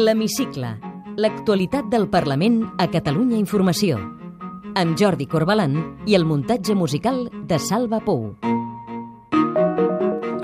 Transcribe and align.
L'Hemicicle. 0.00 0.68
L'actualitat 1.20 1.90
del 1.92 2.06
Parlament 2.08 2.62
a 2.80 2.86
Catalunya 2.88 3.36
Informació. 3.36 3.98
Amb 4.80 4.94
Jordi 4.96 5.26
Corbalan 5.28 5.74
i 6.08 6.16
el 6.16 6.24
muntatge 6.24 6.72
musical 6.78 7.26
de 7.28 7.58
Salva 7.60 7.98
Pou. 8.06 8.30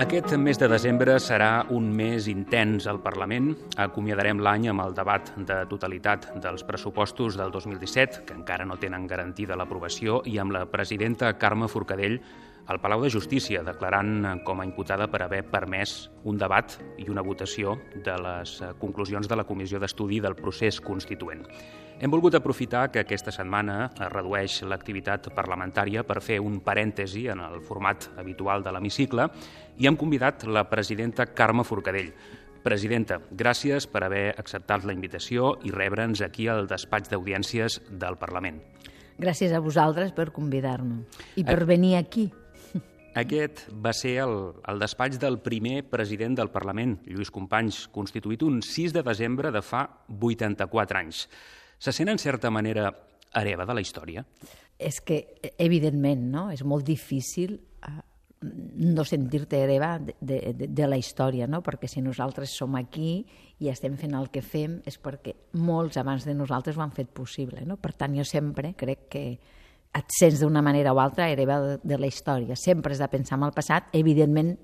Aquest 0.03 0.35
mes 0.37 0.61
de 0.61 0.69
desembre 0.69 1.15
serà 1.25 1.65
un 1.73 1.89
mes 1.97 2.29
intens 2.29 2.85
al 2.91 3.01
Parlament. 3.01 3.55
Acomiadarem 3.81 4.43
l'any 4.45 4.69
amb 4.75 4.85
el 4.85 4.93
debat 4.99 5.33
de 5.39 5.63
totalitat 5.71 6.29
dels 6.45 6.67
pressupostos 6.69 7.39
del 7.41 7.55
2017, 7.55 8.27
que 8.29 8.37
encara 8.37 8.69
no 8.69 8.77
tenen 8.77 9.09
garantida 9.09 9.57
l'aprovació, 9.57 10.21
i 10.29 10.37
amb 10.37 10.53
la 10.53 10.67
presidenta 10.69 11.33
Carme 11.41 11.71
Forcadell 11.73 12.21
al 12.67 12.81
Palau 12.83 13.03
de 13.03 13.11
Justícia, 13.11 13.63
declarant 13.63 14.43
com 14.45 14.61
a 14.61 14.67
imputada 14.67 15.07
per 15.11 15.23
haver 15.23 15.45
permès 15.47 16.11
un 16.27 16.39
debat 16.39 16.75
i 16.99 17.07
una 17.11 17.23
votació 17.23 17.77
de 17.95 18.17
les 18.23 18.57
conclusions 18.81 19.29
de 19.29 19.39
la 19.39 19.47
Comissió 19.47 19.79
d'Estudi 19.79 20.19
del 20.21 20.35
procés 20.39 20.81
constituent. 20.83 21.45
Hem 21.97 22.13
volgut 22.13 22.35
aprofitar 22.37 22.91
que 22.93 23.01
aquesta 23.01 23.33
setmana 23.33 23.87
es 23.89 24.11
redueix 24.13 24.59
l'activitat 24.69 25.31
parlamentària 25.33 26.03
per 26.05 26.19
fer 26.21 26.37
un 26.45 26.59
parèntesi 26.61 27.25
en 27.33 27.41
el 27.41 27.63
format 27.65 28.11
habitual 28.21 28.67
de 28.67 28.75
l'hemicicle 28.75 29.31
i 29.79 29.89
hem 29.89 29.97
convidat 29.97 30.45
la 30.45 30.67
presidenta 30.69 31.31
Carme 31.33 31.65
Forcadell. 31.65 32.11
Presidenta, 32.67 33.21
gràcies 33.31 33.87
per 33.87 34.03
haver 34.05 34.35
acceptat 34.37 34.85
la 34.85 34.93
invitació 34.93 35.55
i 35.65 35.71
rebre'ns 35.73 36.21
aquí 36.27 36.51
al 36.51 36.67
despatx 36.69 37.09
d'audiències 37.15 37.79
del 37.89 38.19
Parlament. 38.21 38.59
Gràcies 39.17 39.55
a 39.57 39.63
vosaltres 39.65 40.11
per 40.13 40.33
convidar-me 40.35 41.07
i 41.41 41.45
per 41.47 41.63
venir 41.65 41.95
aquí. 41.97 42.27
Aquest 43.17 43.63
va 43.73 43.95
ser 43.97 44.19
el, 44.27 44.35
el 44.69 44.81
despatx 44.83 45.17
del 45.23 45.39
primer 45.41 45.79
president 45.89 46.35
del 46.37 46.51
Parlament, 46.53 46.99
Lluís 47.09 47.31
Companys, 47.33 47.87
constituït 47.95 48.43
un 48.45 48.59
6 48.61 48.93
de 48.93 49.03
desembre 49.07 49.53
de 49.55 49.63
fa 49.65 49.87
84 50.13 51.01
anys. 51.01 51.23
Se 51.81 51.95
sent, 51.97 52.13
en 52.13 52.21
certa 52.21 52.51
manera, 52.53 52.91
hereva 53.41 53.65
de 53.65 53.79
la 53.79 53.81
història? 53.81 54.27
És 54.77 55.01
que, 55.01 55.23
evidentment, 55.57 56.29
no? 56.29 56.45
és 56.53 56.61
molt 56.69 56.85
difícil 56.85 57.57
uh, 57.57 57.97
no 58.45 59.05
sentir-te 59.09 59.63
hereva 59.65 59.95
de, 59.97 60.15
de, 60.21 60.69
de 60.69 60.89
la 60.89 61.01
història, 61.01 61.49
no? 61.49 61.63
perquè 61.65 61.89
si 61.89 62.05
nosaltres 62.05 62.53
som 62.53 62.77
aquí 62.77 63.23
i 63.65 63.73
estem 63.73 63.97
fent 63.97 64.13
el 64.19 64.29
que 64.29 64.45
fem 64.45 64.83
és 64.85 65.01
perquè 65.01 65.33
molts 65.57 65.97
abans 65.97 66.29
de 66.29 66.37
nosaltres 66.37 66.77
ho 66.77 66.85
han 66.85 66.93
fet 66.93 67.17
possible. 67.17 67.65
No? 67.65 67.81
Per 67.81 67.95
tant, 67.97 68.13
jo 68.17 68.29
sempre 68.29 68.75
crec 68.77 69.09
que 69.09 69.25
et 69.97 70.13
sents 70.13 70.41
d'una 70.43 70.63
manera 70.63 70.93
o 70.93 71.01
altra 71.01 71.31
hereva 71.31 71.61
de, 71.63 71.77
de 71.83 71.99
la 71.99 72.09
història. 72.11 72.57
Sempre 72.57 72.93
has 72.93 73.01
de 73.01 73.09
pensar 73.09 73.39
en 73.39 73.47
el 73.49 73.55
passat, 73.57 73.89
evidentment 73.97 74.57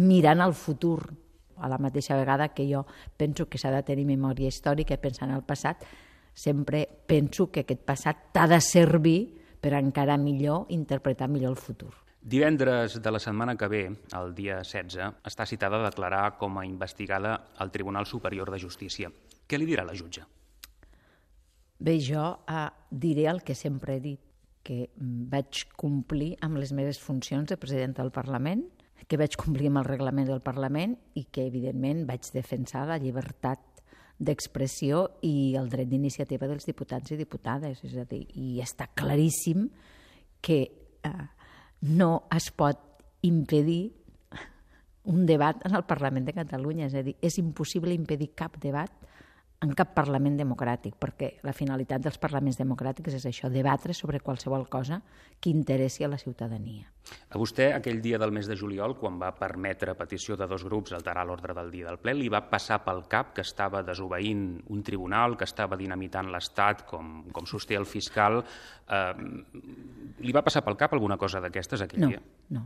mirant 0.00 0.40
al 0.40 0.54
futur, 0.54 1.02
a 1.60 1.68
la 1.68 1.78
mateixa 1.78 2.16
vegada 2.16 2.48
que 2.54 2.64
jo 2.64 2.86
penso 3.16 3.46
que 3.48 3.58
s'ha 3.60 3.72
de 3.74 3.82
tenir 3.84 4.06
memòria 4.08 4.48
històrica 4.48 4.96
i 4.96 5.02
pensar 5.02 5.28
en 5.28 5.34
el 5.36 5.44
passat, 5.44 5.84
sempre 6.32 6.86
penso 7.06 7.50
que 7.52 7.66
aquest 7.66 7.82
passat 7.84 8.30
t'ha 8.32 8.46
de 8.48 8.60
servir 8.64 9.18
per 9.60 9.74
encara 9.76 10.16
millor 10.16 10.70
interpretar 10.72 11.28
millor 11.28 11.52
el 11.52 11.60
futur. 11.60 11.92
Divendres 12.20 12.98
de 13.00 13.10
la 13.12 13.20
setmana 13.20 13.56
que 13.56 13.68
ve, 13.68 13.82
el 14.16 14.34
dia 14.36 14.60
16, 14.60 15.20
està 15.24 15.46
citada 15.48 15.80
a 15.80 15.86
declarar 15.88 16.36
com 16.40 16.58
a 16.60 16.66
investigada 16.68 17.34
al 17.56 17.72
Tribunal 17.72 18.06
Superior 18.06 18.50
de 18.52 18.60
Justícia. 18.60 19.12
Què 19.48 19.58
li 19.58 19.68
dirà 19.68 19.84
la 19.84 19.96
jutge? 19.96 20.24
Bé, 21.80 21.96
jo 22.00 22.24
eh, 22.44 22.66
diré 22.90 23.24
el 23.28 23.40
que 23.44 23.56
sempre 23.56 23.96
he 23.96 24.04
dit 24.04 24.29
que 24.62 24.90
vaig 24.98 25.64
complir 25.80 26.34
amb 26.44 26.60
les 26.60 26.72
meves 26.76 27.00
funcions 27.00 27.48
de 27.48 27.58
president 27.60 27.96
del 27.96 28.12
Parlament, 28.14 28.66
que 29.08 29.18
vaig 29.18 29.34
complir 29.40 29.70
amb 29.70 29.80
el 29.80 29.88
reglament 29.88 30.28
del 30.28 30.42
Parlament 30.44 30.94
i 31.18 31.24
que, 31.32 31.46
evidentment, 31.48 32.04
vaig 32.06 32.28
defensar 32.34 32.84
la 32.86 33.00
llibertat 33.00 33.64
d'expressió 34.20 35.06
i 35.24 35.56
el 35.56 35.70
dret 35.72 35.88
d'iniciativa 35.88 36.46
dels 36.46 36.68
diputats 36.68 37.10
i 37.10 37.18
diputades. 37.18 37.80
És 37.88 37.96
a 37.96 38.04
dir, 38.06 38.26
i 38.36 38.60
està 38.62 38.90
claríssim 38.94 39.66
que 40.44 40.60
eh, 40.68 41.26
no 41.88 42.12
es 42.36 42.50
pot 42.52 42.84
impedir 43.26 43.96
un 45.10 45.24
debat 45.26 45.64
en 45.66 45.74
el 45.74 45.86
Parlament 45.88 46.28
de 46.28 46.36
Catalunya. 46.36 46.86
És 46.86 46.94
a 46.94 47.02
dir, 47.02 47.16
és 47.24 47.40
impossible 47.40 47.96
impedir 47.96 48.30
cap 48.36 48.60
debat 48.60 48.92
en 49.60 49.74
cap 49.76 49.90
Parlament 49.92 50.38
democràtic, 50.38 50.94
perquè 50.96 51.34
la 51.44 51.52
finalitat 51.52 52.00
dels 52.00 52.16
parlaments 52.20 52.56
democràtics 52.56 53.18
és 53.18 53.26
això, 53.28 53.50
debatre 53.52 53.92
sobre 53.92 54.22
qualsevol 54.24 54.64
cosa 54.72 55.02
que 55.40 55.50
interessi 55.52 56.04
a 56.04 56.08
la 56.08 56.16
ciutadania. 56.16 56.88
A 57.28 57.36
vostè, 57.40 57.66
aquell 57.76 58.00
dia 58.00 58.16
del 58.20 58.32
mes 58.32 58.48
de 58.48 58.56
juliol, 58.56 58.96
quan 58.96 59.18
va 59.20 59.34
permetre 59.36 59.92
a 59.92 59.98
petició 59.98 60.38
de 60.40 60.48
dos 60.48 60.64
grups 60.64 60.94
alterar 60.96 61.26
l'ordre 61.28 61.52
del 61.56 61.68
dia 61.74 61.90
del 61.90 62.00
ple, 62.00 62.14
li 62.16 62.30
va 62.32 62.40
passar 62.48 62.80
pel 62.86 63.04
cap 63.12 63.34
que 63.36 63.44
estava 63.44 63.82
desobeint 63.84 64.62
un 64.72 64.82
tribunal, 64.86 65.36
que 65.36 65.48
estava 65.48 65.76
dinamitant 65.76 66.32
l'Estat, 66.32 66.86
com, 66.88 67.26
com 67.28 67.48
sosté 67.48 67.76
el 67.76 67.84
fiscal. 67.84 68.40
Eh, 68.88 69.12
li 70.24 70.32
va 70.32 70.44
passar 70.46 70.64
pel 70.64 70.80
cap 70.80 70.96
alguna 70.96 71.20
cosa 71.20 71.44
d'aquestes 71.44 71.84
aquell 71.84 72.06
no, 72.06 72.12
dia? 72.14 72.24
No, 72.56 72.64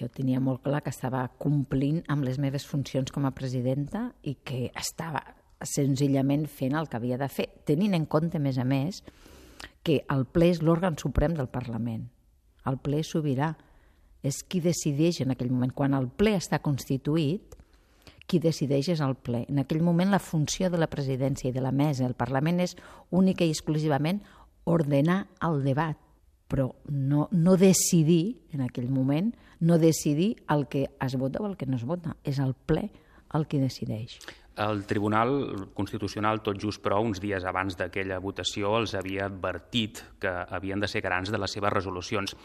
jo 0.00 0.08
tenia 0.08 0.40
molt 0.40 0.64
clar 0.64 0.80
que 0.80 0.96
estava 0.96 1.26
complint 1.36 2.00
amb 2.08 2.24
les 2.24 2.40
meves 2.40 2.64
funcions 2.64 3.12
com 3.12 3.28
a 3.28 3.36
presidenta 3.36 4.08
i 4.24 4.38
que 4.40 4.70
estava 4.72 5.20
senzillament 5.68 6.46
fent 6.50 6.76
el 6.78 6.88
que 6.88 6.98
havia 6.98 7.18
de 7.20 7.28
fer, 7.32 7.48
tenint 7.68 7.94
en 7.94 8.06
compte, 8.06 8.38
a 8.38 8.42
més 8.42 8.58
a 8.58 8.64
més, 8.64 9.02
que 9.82 10.02
el 10.10 10.26
ple 10.30 10.50
és 10.52 10.62
l'òrgan 10.62 10.98
suprem 10.98 11.34
del 11.38 11.50
Parlament. 11.52 12.06
El 12.66 12.78
ple 12.82 13.02
sobirà. 13.06 13.52
És 14.22 14.44
qui 14.46 14.60
decideix 14.62 15.18
en 15.24 15.32
aquell 15.34 15.50
moment. 15.50 15.72
Quan 15.74 15.96
el 15.98 16.06
ple 16.06 16.36
està 16.38 16.60
constituït, 16.62 17.56
qui 18.30 18.38
decideix 18.38 18.92
és 18.94 19.00
el 19.02 19.16
ple. 19.18 19.42
En 19.50 19.58
aquell 19.58 19.82
moment 19.82 20.12
la 20.12 20.22
funció 20.22 20.70
de 20.70 20.78
la 20.78 20.86
presidència 20.86 21.50
i 21.50 21.54
de 21.54 21.64
la 21.64 21.72
mesa 21.74 22.06
del 22.06 22.14
Parlament 22.14 22.62
és 22.62 22.76
única 23.10 23.44
i 23.44 23.50
exclusivament 23.50 24.22
ordenar 24.70 25.24
el 25.42 25.64
debat, 25.64 25.98
però 26.46 26.68
no, 26.86 27.26
no 27.32 27.56
decidir, 27.58 28.44
en 28.54 28.62
aquell 28.62 28.90
moment, 28.92 29.32
no 29.58 29.80
decidir 29.82 30.36
el 30.54 30.68
que 30.70 30.86
es 31.02 31.16
vota 31.18 31.42
o 31.42 31.48
el 31.48 31.56
que 31.56 31.66
no 31.66 31.76
es 31.80 31.84
vota. 31.88 32.14
És 32.22 32.38
el 32.38 32.54
ple 32.54 32.92
el 33.34 33.48
que 33.48 33.58
decideix. 33.58 34.20
El 34.60 34.84
Tribunal 34.84 35.70
Constitucional, 35.72 36.42
tot 36.44 36.58
just 36.60 36.82
però, 36.84 36.98
uns 37.00 37.20
dies 37.22 37.44
abans 37.48 37.76
d'aquella 37.78 38.18
votació, 38.20 38.74
els 38.76 38.92
havia 38.94 39.24
advertit 39.30 40.02
que 40.20 40.32
havien 40.52 40.80
de 40.80 40.90
ser 40.90 41.00
grans 41.00 41.32
de 41.32 41.40
les 41.40 41.56
seves 41.56 41.72
resolucions. 41.72 42.36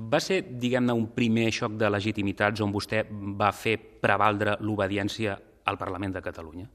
Va 0.00 0.20
ser, 0.24 0.40
diguem-ne, 0.56 0.96
un 0.96 1.10
primer 1.12 1.50
xoc 1.52 1.76
de 1.76 1.90
legitimitats 1.92 2.62
on 2.64 2.72
vostè 2.72 3.04
va 3.10 3.50
fer 3.52 3.76
prevaldre 4.00 4.56
l'obediència 4.64 5.36
al 5.68 5.76
Parlament 5.76 6.16
de 6.16 6.22
Catalunya? 6.24 6.68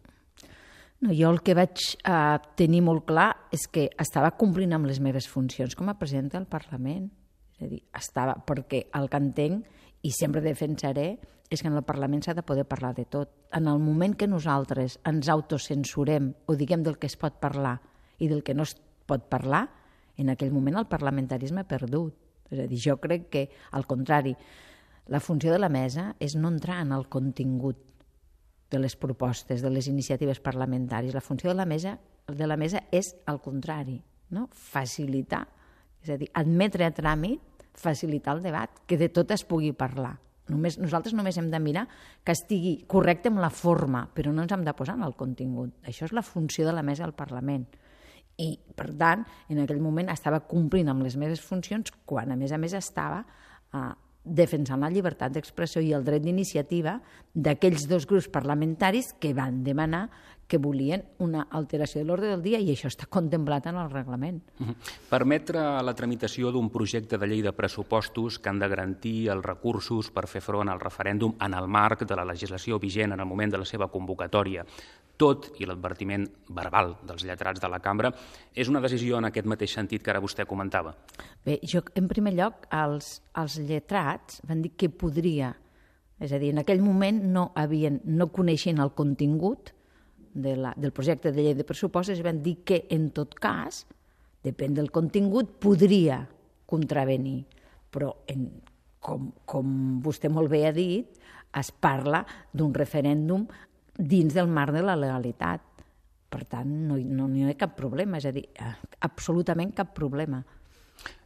No, 1.02 1.12
jo 1.12 1.30
el 1.34 1.42
que 1.44 1.56
vaig 1.58 1.82
eh, 1.82 2.38
tenir 2.56 2.84
molt 2.86 3.08
clar 3.10 3.32
és 3.54 3.66
que 3.68 3.90
estava 4.00 4.32
complint 4.38 4.76
amb 4.78 4.88
les 4.88 5.02
meves 5.04 5.28
funcions 5.28 5.76
com 5.76 5.90
a 5.90 5.98
presidenta 6.00 6.38
del 6.38 6.48
Parlament. 6.48 7.10
És 7.56 7.66
a 7.66 7.72
dir, 7.72 7.82
estava, 7.96 8.36
perquè 8.46 8.86
el 9.00 9.10
que 9.10 9.22
entenc 9.22 10.06
i 10.06 10.12
sempre 10.14 10.44
defensaré 10.46 11.16
és 11.50 11.62
que 11.62 11.70
en 11.70 11.78
el 11.78 11.86
Parlament 11.86 12.24
s'ha 12.26 12.34
de 12.34 12.44
poder 12.46 12.66
parlar 12.66 12.94
de 12.98 13.06
tot. 13.06 13.32
En 13.54 13.68
el 13.70 13.80
moment 13.80 14.16
que 14.18 14.28
nosaltres 14.28 15.00
ens 15.06 15.30
autocensurem 15.30 16.34
o 16.48 16.56
diguem 16.58 16.84
del 16.84 16.98
que 16.98 17.08
es 17.08 17.18
pot 17.18 17.38
parlar 17.42 17.78
i 18.20 18.30
del 18.32 18.44
que 18.44 18.56
no 18.56 18.64
es 18.64 18.76
pot 19.06 19.28
parlar, 19.30 19.68
en 20.18 20.32
aquell 20.32 20.54
moment 20.54 20.80
el 20.80 20.90
parlamentarisme 20.90 21.62
ha 21.62 21.70
perdut. 21.70 22.16
És 22.50 22.62
a 22.62 22.68
dir, 22.70 22.80
jo 22.82 22.98
crec 23.02 23.30
que, 23.34 23.44
al 23.72 23.86
contrari, 23.90 24.36
la 25.08 25.20
funció 25.20 25.52
de 25.54 25.60
la 25.60 25.70
mesa 25.70 26.14
és 26.20 26.36
no 26.36 26.50
entrar 26.50 26.80
en 26.82 26.94
el 26.96 27.08
contingut 27.10 27.78
de 28.72 28.80
les 28.80 28.96
propostes, 28.98 29.62
de 29.62 29.70
les 29.70 29.88
iniciatives 29.88 30.42
parlamentàries. 30.42 31.14
La 31.14 31.22
funció 31.22 31.52
de 31.52 31.58
la 31.58 31.66
mesa, 31.70 32.00
de 32.28 32.48
la 32.48 32.58
mesa 32.58 32.82
és 32.92 33.14
al 33.30 33.42
contrari, 33.42 34.00
no? 34.34 34.48
facilitar, 34.50 35.46
és 36.02 36.10
a 36.10 36.18
dir, 36.18 36.30
admetre 36.34 36.86
a 36.86 36.94
tràmit 36.94 37.42
facilitar 37.76 38.38
el 38.38 38.44
debat, 38.46 38.72
que 38.88 38.98
de 38.98 39.10
tot 39.10 39.32
es 39.36 39.44
pugui 39.46 39.74
parlar. 39.76 40.16
Només, 40.52 40.78
nosaltres 40.78 41.16
només 41.18 41.38
hem 41.42 41.50
de 41.50 41.60
mirar 41.60 41.88
que 42.24 42.36
estigui 42.36 42.76
correcte 42.92 43.32
amb 43.32 43.42
la 43.42 43.50
forma, 43.50 44.04
però 44.14 44.34
no 44.34 44.44
ens 44.46 44.54
hem 44.54 44.66
de 44.66 44.76
posar 44.78 44.98
en 45.00 45.06
el 45.08 45.16
contingut. 45.18 45.74
Això 45.90 46.06
és 46.06 46.14
la 46.14 46.26
funció 46.26 46.68
de 46.68 46.76
la 46.76 46.84
mesa 46.86 47.06
del 47.06 47.16
Parlament. 47.18 47.66
I, 48.38 48.52
per 48.76 48.92
tant, 49.00 49.24
en 49.50 49.62
aquell 49.64 49.82
moment 49.82 50.12
estava 50.12 50.44
complint 50.46 50.92
amb 50.92 51.06
les 51.06 51.16
meves 51.18 51.42
funcions 51.42 51.94
quan, 52.06 52.34
a 52.34 52.38
més 52.38 52.52
a 52.52 52.60
més, 52.62 52.76
estava 52.78 53.24
eh, 53.24 53.92
defensant 54.26 54.82
la 54.82 54.90
llibertat 54.90 55.34
d'expressió 55.34 55.82
i 55.82 55.94
el 55.96 56.04
dret 56.06 56.24
d'iniciativa 56.26 56.98
d'aquells 57.34 57.86
dos 57.88 58.08
grups 58.10 58.28
parlamentaris 58.34 59.14
que 59.22 59.34
van 59.38 59.64
demanar 59.64 60.10
que 60.48 60.60
volien 60.62 61.04
una 61.20 61.48
alteració 61.58 62.02
de 62.02 62.08
l'ordre 62.08 62.30
del 62.30 62.44
dia 62.46 62.60
i 62.62 62.70
això 62.74 62.90
està 62.92 63.08
contemplat 63.10 63.66
en 63.72 63.80
el 63.82 63.90
reglament. 63.90 64.42
Permetre 65.10 65.64
la 65.84 65.96
tramitació 65.98 66.52
d'un 66.54 66.70
projecte 66.74 67.18
de 67.18 67.30
llei 67.30 67.42
de 67.42 67.54
pressupostos 67.56 68.38
que 68.40 68.52
han 68.52 68.62
de 68.62 68.70
garantir 68.70 69.30
els 69.34 69.46
recursos 69.46 70.12
per 70.14 70.28
fer 70.30 70.44
front 70.46 70.70
al 70.70 70.84
referèndum 70.84 71.34
en 71.42 71.58
el 71.58 71.68
marc 71.68 72.06
de 72.06 72.18
la 72.18 72.28
legislació 72.28 72.80
vigent 72.80 73.16
en 73.16 73.24
el 73.24 73.30
moment 73.30 73.56
de 73.56 73.62
la 73.62 73.66
seva 73.66 73.90
convocatòria, 73.90 74.66
tot 75.18 75.50
i 75.60 75.66
l'advertiment 75.66 76.28
verbal 76.54 76.98
dels 77.08 77.26
lletrats 77.26 77.62
de 77.64 77.70
la 77.72 77.80
cambra, 77.80 78.12
és 78.54 78.70
una 78.70 78.82
decisió 78.84 79.18
en 79.18 79.30
aquest 79.30 79.48
mateix 79.48 79.74
sentit 79.74 80.04
que 80.04 80.12
ara 80.12 80.22
vostè 80.22 80.46
comentava? 80.46 80.94
Bé, 81.46 81.60
jo, 81.64 81.82
en 81.96 82.10
primer 82.12 82.36
lloc, 82.36 82.68
els, 82.76 83.22
els 83.40 83.58
lletrats 83.66 84.42
van 84.46 84.62
dir 84.62 84.76
que 84.78 84.92
podria, 84.92 85.54
és 86.20 86.32
a 86.36 86.40
dir, 86.40 86.52
en 86.54 86.62
aquell 86.62 86.84
moment 86.84 87.24
no, 87.32 87.50
havien, 87.56 88.02
no 88.06 88.30
coneixien 88.36 88.84
el 88.84 88.94
contingut, 88.96 89.75
de 90.36 90.56
la, 90.60 90.74
del 90.76 90.92
projecte 90.92 91.32
de 91.32 91.42
llei 91.42 91.56
de 91.56 91.66
pressupostos 91.66 92.20
van 92.22 92.44
dir 92.44 92.60
que, 92.68 92.84
en 92.92 93.08
tot 93.16 93.34
cas, 93.40 93.86
depèn 94.44 94.76
del 94.76 94.92
contingut, 94.94 95.56
podria 95.64 96.20
contravenir. 96.68 97.46
Però, 97.96 98.12
en, 98.30 98.50
com, 99.00 99.30
com 99.48 99.70
vostè 100.04 100.30
molt 100.30 100.52
bé 100.52 100.66
ha 100.68 100.74
dit, 100.76 101.16
es 101.56 101.72
parla 101.72 102.26
d'un 102.52 102.76
referèndum 102.76 103.48
dins 103.96 104.36
del 104.36 104.52
marc 104.52 104.76
de 104.76 104.84
la 104.84 104.98
legalitat. 105.00 105.64
Per 106.30 106.44
tant, 106.52 106.68
no, 106.68 107.00
no, 107.00 107.30
no 107.32 107.46
hi 107.46 107.48
ha 107.54 107.56
cap 107.56 107.78
problema, 107.80 108.20
és 108.20 108.28
a 108.28 108.36
dir, 108.36 108.44
eh, 108.60 108.74
absolutament 109.08 109.72
cap 109.78 109.96
problema. 109.96 110.44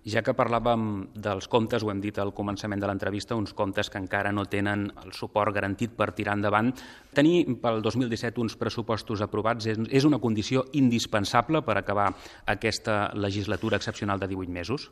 Ja 0.10 0.21
que 0.24 0.33
parlàvem 0.33 1.10
dels 1.13 1.50
comptes, 1.51 1.83
ho 1.83 1.92
hem 1.92 2.00
dit 2.01 2.18
al 2.18 2.31
començament 2.33 2.80
de 2.81 2.88
l'entrevista, 2.88 3.36
uns 3.36 3.51
comptes 3.54 3.92
que 3.92 4.00
encara 4.00 4.31
no 4.31 4.45
tenen 4.50 4.88
el 5.04 5.12
suport 5.13 5.54
garantit 5.54 5.92
per 5.98 6.13
tirar 6.18 6.38
endavant, 6.39 6.71
tenir 7.13 7.44
pel 7.62 7.83
2017 7.86 8.42
uns 8.42 8.56
pressupostos 8.57 9.21
aprovats 9.21 9.68
és, 9.69 10.07
una 10.07 10.21
condició 10.24 10.66
indispensable 10.74 11.62
per 11.68 11.77
acabar 11.77 12.10
aquesta 12.48 13.12
legislatura 13.13 13.77
excepcional 13.77 14.19
de 14.19 14.31
18 14.31 14.51
mesos? 14.56 14.89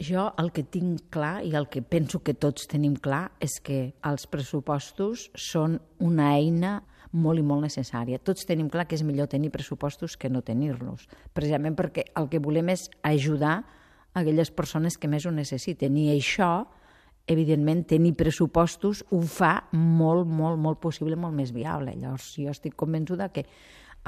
Jo 0.00 0.28
el 0.38 0.50
que 0.54 0.64
tinc 0.64 1.08
clar 1.12 1.42
i 1.44 1.54
el 1.58 1.68
que 1.68 1.82
penso 1.82 2.22
que 2.24 2.34
tots 2.34 2.68
tenim 2.70 2.96
clar 2.96 3.28
és 3.44 3.58
que 3.60 3.94
els 4.06 4.26
pressupostos 4.30 5.28
són 5.34 5.78
una 5.98 6.32
eina 6.36 6.78
molt 7.12 7.40
i 7.40 7.44
molt 7.46 7.64
necessària. 7.64 8.18
Tots 8.18 8.46
tenim 8.46 8.68
clar 8.70 8.86
que 8.88 8.96
és 8.96 9.04
millor 9.04 9.28
tenir 9.28 9.50
pressupostos 9.50 10.16
que 10.16 10.30
no 10.30 10.42
tenir-los, 10.42 11.08
precisament 11.34 11.76
perquè 11.76 12.08
el 12.16 12.28
que 12.32 12.40
volem 12.42 12.74
és 12.74 12.88
ajudar 13.02 13.62
aquelles 14.14 14.50
persones 14.50 14.98
que 14.98 15.08
més 15.10 15.26
ho 15.26 15.32
necessiten. 15.34 15.96
I 15.96 16.10
això, 16.16 16.66
evidentment, 17.28 17.84
tenir 17.88 18.14
pressupostos 18.18 19.04
ho 19.10 19.22
fa 19.22 19.54
molt, 19.72 20.26
molt, 20.26 20.58
molt 20.58 20.80
possible, 20.80 21.16
molt 21.16 21.36
més 21.36 21.52
viable. 21.54 21.96
Llavors, 21.96 22.34
jo 22.38 22.52
estic 22.52 22.76
convençuda 22.78 23.30
que 23.34 23.46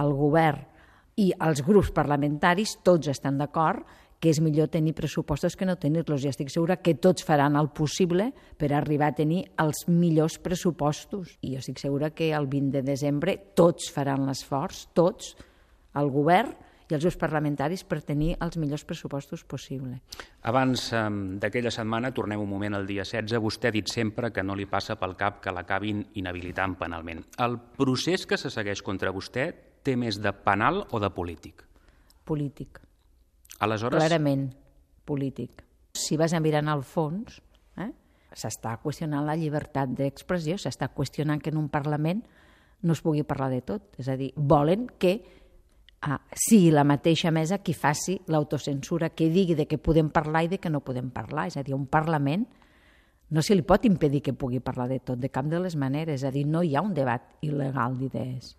el 0.01 0.15
govern 0.17 0.63
i 1.21 1.31
els 1.45 1.61
grups 1.67 1.91
parlamentaris 1.93 2.79
tots 2.87 3.11
estan 3.13 3.39
d'acord 3.41 3.85
que 4.21 4.29
és 4.29 4.39
millor 4.45 4.69
tenir 4.69 4.93
pressupostos 4.93 5.57
que 5.57 5.65
no 5.65 5.79
tenir-los. 5.81 6.25
I 6.25 6.29
estic 6.29 6.51
segura 6.53 6.77
que 6.85 6.93
tots 7.01 7.25
faran 7.25 7.57
el 7.57 7.71
possible 7.73 8.29
per 8.61 8.69
arribar 8.77 9.11
a 9.11 9.17
tenir 9.17 9.47
els 9.59 9.87
millors 9.89 10.37
pressupostos. 10.45 11.39
I 11.41 11.55
jo 11.55 11.63
estic 11.63 11.81
segura 11.81 12.13
que 12.13 12.29
el 12.37 12.47
20 12.47 12.77
de 12.77 12.83
desembre 12.85 13.39
tots 13.57 13.89
faran 13.93 14.27
l'esforç, 14.29 14.91
tots, 14.93 15.33
el 15.97 16.13
govern 16.13 16.53
i 16.91 16.97
els 16.97 17.05
grups 17.05 17.19
parlamentaris 17.21 17.85
per 17.87 18.01
tenir 18.07 18.33
els 18.43 18.59
millors 18.59 18.85
pressupostos 18.85 19.45
possible. 19.49 20.01
Abans 20.51 20.89
d'aquella 21.43 21.73
setmana, 21.75 22.13
tornem 22.17 22.43
un 22.43 22.51
moment 22.51 22.77
al 22.77 22.87
dia 22.89 23.05
16, 23.07 23.39
vostè 23.43 23.71
ha 23.71 23.75
dit 23.75 23.89
sempre 23.91 24.33
que 24.35 24.43
no 24.43 24.57
li 24.59 24.67
passa 24.71 24.99
pel 24.99 25.15
cap 25.19 25.41
que 25.45 25.55
l'acabin 25.55 26.03
inhabilitant 26.19 26.77
penalment. 26.81 27.23
El 27.39 27.59
procés 27.79 28.27
que 28.27 28.39
se 28.41 28.51
segueix 28.51 28.83
contra 28.83 29.15
vostè 29.15 29.51
té 29.83 29.97
més 29.97 30.21
de 30.21 30.33
penal 30.45 30.85
o 30.91 31.01
de 31.01 31.11
polític? 31.15 31.65
Polític. 32.27 32.81
Aleshores... 33.61 34.01
Clarament 34.01 34.51
polític. 35.09 35.65
Si 35.97 36.17
vas 36.17 36.35
a 36.35 36.41
mirar 36.41 36.63
al 36.69 36.85
fons, 36.87 37.41
eh, 37.77 37.91
s'està 38.33 38.77
qüestionant 38.83 39.27
la 39.27 39.37
llibertat 39.37 39.91
d'expressió, 39.97 40.59
s'està 40.59 40.91
qüestionant 40.95 41.43
que 41.43 41.51
en 41.51 41.59
un 41.59 41.69
Parlament 41.73 42.23
no 42.83 42.95
es 42.97 43.03
pugui 43.05 43.25
parlar 43.29 43.51
de 43.53 43.61
tot. 43.67 43.95
És 44.01 44.09
a 44.09 44.17
dir, 44.17 44.31
volen 44.37 44.87
que 44.99 45.19
ah, 46.01 46.21
sigui 46.33 46.71
la 46.73 46.85
mateixa 46.85 47.31
mesa 47.31 47.61
qui 47.61 47.75
faci 47.75 48.19
l'autocensura, 48.29 49.11
que 49.11 49.29
digui 49.33 49.57
de 49.57 49.67
què 49.69 49.79
podem 49.79 50.11
parlar 50.13 50.45
i 50.47 50.53
de 50.53 50.59
què 50.61 50.73
no 50.73 50.83
podem 50.85 51.11
parlar. 51.13 51.49
És 51.51 51.59
a 51.61 51.65
dir, 51.67 51.75
un 51.77 51.87
Parlament 51.87 52.47
no 53.31 53.43
se 53.43 53.55
li 53.55 53.63
pot 53.63 53.85
impedir 53.87 54.23
que 54.27 54.35
pugui 54.35 54.61
parlar 54.61 54.89
de 54.91 54.99
tot, 54.99 55.21
de 55.21 55.31
cap 55.31 55.47
de 55.47 55.61
les 55.61 55.77
maneres. 55.77 56.23
És 56.23 56.29
a 56.29 56.33
dir, 56.35 56.47
no 56.47 56.65
hi 56.65 56.75
ha 56.75 56.83
un 56.83 56.95
debat 56.97 57.27
il·legal 57.47 57.99
d'idees, 57.99 58.55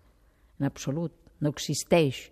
en 0.60 0.68
absolut, 0.70 1.14
no 1.42 1.50
existeix. 1.52 2.28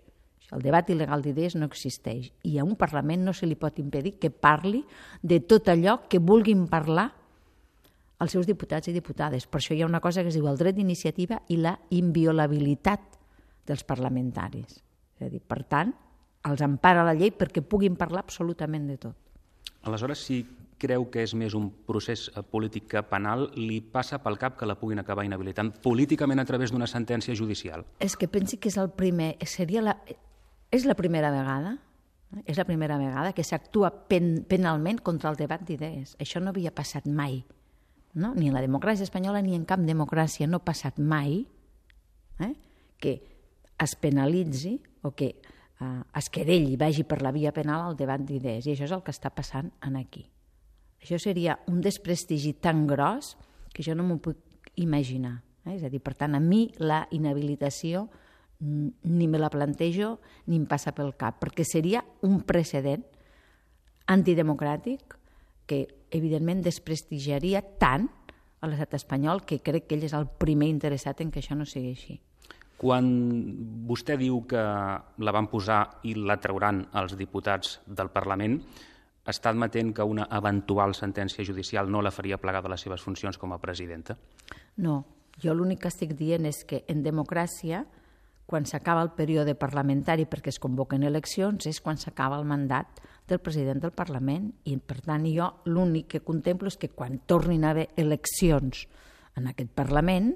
El 0.50 0.62
debat 0.64 0.88
il·legal 0.90 1.22
d'idees 1.22 1.54
no 1.54 1.68
existeix 1.70 2.32
i 2.42 2.56
a 2.58 2.64
un 2.66 2.74
Parlament 2.78 3.22
no 3.22 3.34
se 3.36 3.46
li 3.46 3.54
pot 3.54 3.78
impedir 3.78 4.16
que 4.18 4.32
parli 4.34 4.82
de 5.22 5.38
tot 5.46 5.70
allò 5.70 6.00
que 6.10 6.18
vulguin 6.18 6.64
parlar 6.66 7.06
els 8.20 8.34
seus 8.34 8.48
diputats 8.48 8.90
i 8.90 8.92
diputades. 8.92 9.46
Per 9.46 9.60
això 9.60 9.76
hi 9.76 9.82
ha 9.82 9.88
una 9.88 10.02
cosa 10.02 10.22
que 10.22 10.28
es 10.28 10.36
diu 10.36 10.50
el 10.50 10.58
dret 10.58 10.74
d'iniciativa 10.76 11.38
i 11.48 11.60
la 11.62 11.78
inviolabilitat 11.94 13.18
dels 13.66 13.86
parlamentaris. 13.86 14.89
És 15.20 15.26
a 15.26 15.28
dir, 15.28 15.42
per 15.44 15.60
tant, 15.68 15.92
els 16.48 16.62
empara 16.64 17.04
la 17.04 17.12
llei 17.12 17.34
perquè 17.36 17.60
puguin 17.60 17.98
parlar 18.00 18.24
absolutament 18.24 18.88
de 18.88 18.96
tot. 18.96 19.16
Aleshores, 19.84 20.22
si 20.24 20.40
creu 20.80 21.04
que 21.12 21.20
és 21.26 21.34
més 21.36 21.52
un 21.52 21.68
procés 21.86 22.30
polític 22.48 22.86
que 22.94 23.02
penal, 23.04 23.50
li 23.56 23.82
passa 23.84 24.18
pel 24.24 24.38
cap 24.40 24.56
que 24.56 24.68
la 24.68 24.78
puguin 24.80 25.02
acabar 25.02 25.26
inhabilitant 25.28 25.74
políticament 25.84 26.40
a 26.40 26.46
través 26.48 26.72
d'una 26.72 26.88
sentència 26.88 27.36
judicial? 27.36 27.84
És 28.00 28.16
que 28.16 28.30
pensi 28.32 28.56
que 28.56 28.72
és 28.72 28.80
el 28.80 28.88
primer, 28.96 29.34
seria 29.44 29.84
la, 29.84 29.98
és 30.72 30.88
la 30.88 30.96
primera 30.96 31.30
vegada 31.34 31.76
eh? 31.76 32.42
és 32.46 32.56
la 32.56 32.64
primera 32.64 32.96
vegada 32.96 33.34
que 33.36 33.44
s'actua 33.44 33.92
pen, 34.08 34.46
penalment 34.48 35.02
contra 35.04 35.28
el 35.34 35.36
debat 35.36 35.60
d'idees. 35.66 36.16
Això 36.16 36.40
no 36.40 36.54
havia 36.54 36.72
passat 36.72 37.04
mai, 37.04 37.42
no? 38.14 38.32
ni 38.34 38.48
en 38.48 38.56
la 38.56 38.64
democràcia 38.64 39.04
espanyola 39.04 39.44
ni 39.44 39.58
en 39.58 39.68
cap 39.68 39.84
democràcia 39.84 40.48
no 40.48 40.62
ha 40.62 40.64
passat 40.64 40.96
mai 40.96 41.42
eh? 42.40 42.54
que 42.96 43.18
es 43.80 43.96
penalitzi 44.00 44.78
o 45.02 45.12
que 45.16 45.34
eh, 45.80 46.02
es 46.16 46.30
querelli, 46.30 46.76
vagi 46.76 47.04
per 47.04 47.20
la 47.22 47.32
via 47.32 47.52
penal 47.52 47.86
al 47.86 47.96
debat 47.96 48.20
d'idees. 48.20 48.66
I 48.66 48.74
això 48.74 48.86
és 48.88 48.94
el 48.96 49.04
que 49.06 49.14
està 49.14 49.32
passant 49.34 49.70
en 49.86 49.96
aquí. 50.00 50.26
Això 51.00 51.18
seria 51.18 51.58
un 51.68 51.80
desprestigi 51.80 52.54
tan 52.60 52.86
gros 52.86 53.36
que 53.72 53.84
jo 53.86 53.94
no 53.96 54.04
m'ho 54.04 54.18
puc 54.20 54.70
imaginar. 54.76 55.40
Eh? 55.64 55.76
És 55.78 55.84
a 55.84 55.92
dir, 55.92 56.02
per 56.04 56.14
tant, 56.18 56.36
a 56.36 56.40
mi 56.40 56.68
la 56.78 57.06
inhabilitació 57.10 58.08
ni 58.60 59.26
me 59.26 59.38
la 59.40 59.48
plantejo 59.48 60.18
ni 60.46 60.58
em 60.60 60.66
passa 60.68 60.92
pel 60.92 61.14
cap, 61.16 61.38
perquè 61.40 61.64
seria 61.64 62.02
un 62.26 62.42
precedent 62.44 63.06
antidemocràtic 64.10 65.16
que 65.70 65.86
evidentment 66.10 66.60
desprestigiaria 66.66 67.62
tant 67.80 68.10
a 68.60 68.68
l'estat 68.68 68.98
espanyol 68.98 69.46
que 69.48 69.62
crec 69.64 69.86
que 69.88 69.96
ell 69.96 70.04
és 70.04 70.16
el 70.16 70.26
primer 70.28 70.68
interessat 70.68 71.22
en 71.24 71.30
que 71.32 71.40
això 71.40 71.56
no 71.56 71.64
sigui 71.64 71.94
així. 71.94 72.18
Quan 72.80 73.08
vostè 73.84 74.16
diu 74.16 74.40
que 74.48 74.60
la 74.60 75.34
van 75.36 75.50
posar 75.52 75.82
i 76.08 76.14
la 76.16 76.38
trauran 76.40 76.86
els 76.96 77.12
diputats 77.18 77.76
del 77.84 78.08
Parlament, 78.14 78.56
està 79.28 79.52
admetent 79.52 79.92
que 79.92 80.06
una 80.06 80.24
eventual 80.32 80.94
sentència 80.96 81.44
judicial 81.44 81.90
no 81.92 82.00
la 82.00 82.12
faria 82.14 82.40
plegar 82.40 82.62
de 82.64 82.72
les 82.72 82.80
seves 82.80 83.04
funcions 83.04 83.36
com 83.38 83.52
a 83.52 83.60
presidenta? 83.60 84.16
No, 84.80 85.02
jo 85.42 85.54
l'únic 85.54 85.82
que 85.84 85.92
estic 85.92 86.16
dient 86.16 86.48
és 86.48 86.64
que 86.64 86.84
en 86.88 87.04
democràcia 87.04 87.84
quan 88.50 88.64
s'acaba 88.66 89.04
el 89.06 89.12
període 89.14 89.54
parlamentari 89.54 90.24
perquè 90.26 90.50
es 90.50 90.58
convoquen 90.58 91.04
eleccions 91.06 91.68
és 91.70 91.78
quan 91.84 92.00
s'acaba 92.00 92.40
el 92.40 92.48
mandat 92.48 92.98
del 93.30 93.38
president 93.38 93.84
del 93.84 93.94
Parlament 93.94 94.48
i 94.66 94.74
per 94.78 94.98
tant 95.04 95.28
jo 95.30 95.52
l'únic 95.70 96.08
que 96.16 96.24
contemplo 96.26 96.72
és 96.72 96.80
que 96.80 96.90
quan 96.90 97.20
tornin 97.30 97.64
a 97.64 97.70
haver 97.70 97.90
eleccions 98.00 98.88
en 99.38 99.46
aquest 99.52 99.70
Parlament 99.70 100.32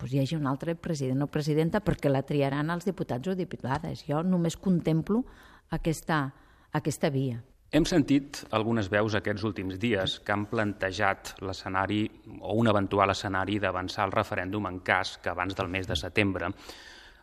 doncs 0.00 0.14
hi 0.14 0.22
hagi 0.22 0.36
un 0.36 0.48
altre 0.48 0.74
president 0.74 1.22
o 1.22 1.28
presidenta 1.28 1.82
perquè 1.84 2.10
la 2.10 2.24
triaran 2.26 2.72
els 2.72 2.88
diputats 2.88 3.28
o 3.28 3.36
diputades. 3.36 4.06
Jo 4.08 4.22
només 4.24 4.56
contemplo 4.56 5.22
aquesta, 5.70 6.24
aquesta 6.72 7.10
via. 7.10 7.40
Hem 7.70 7.84
sentit 7.86 8.40
algunes 8.50 8.88
veus 8.90 9.14
aquests 9.14 9.44
últims 9.46 9.76
dies 9.78 10.16
que 10.24 10.32
han 10.34 10.48
plantejat 10.50 11.36
l'escenari 11.46 12.00
o 12.40 12.56
un 12.58 12.66
eventual 12.66 13.12
escenari 13.12 13.60
d'avançar 13.62 14.08
el 14.08 14.16
referèndum 14.16 14.66
en 14.66 14.80
cas 14.82 15.18
que 15.22 15.30
abans 15.30 15.54
del 15.54 15.70
mes 15.70 15.86
de 15.86 15.94
setembre 15.94 16.50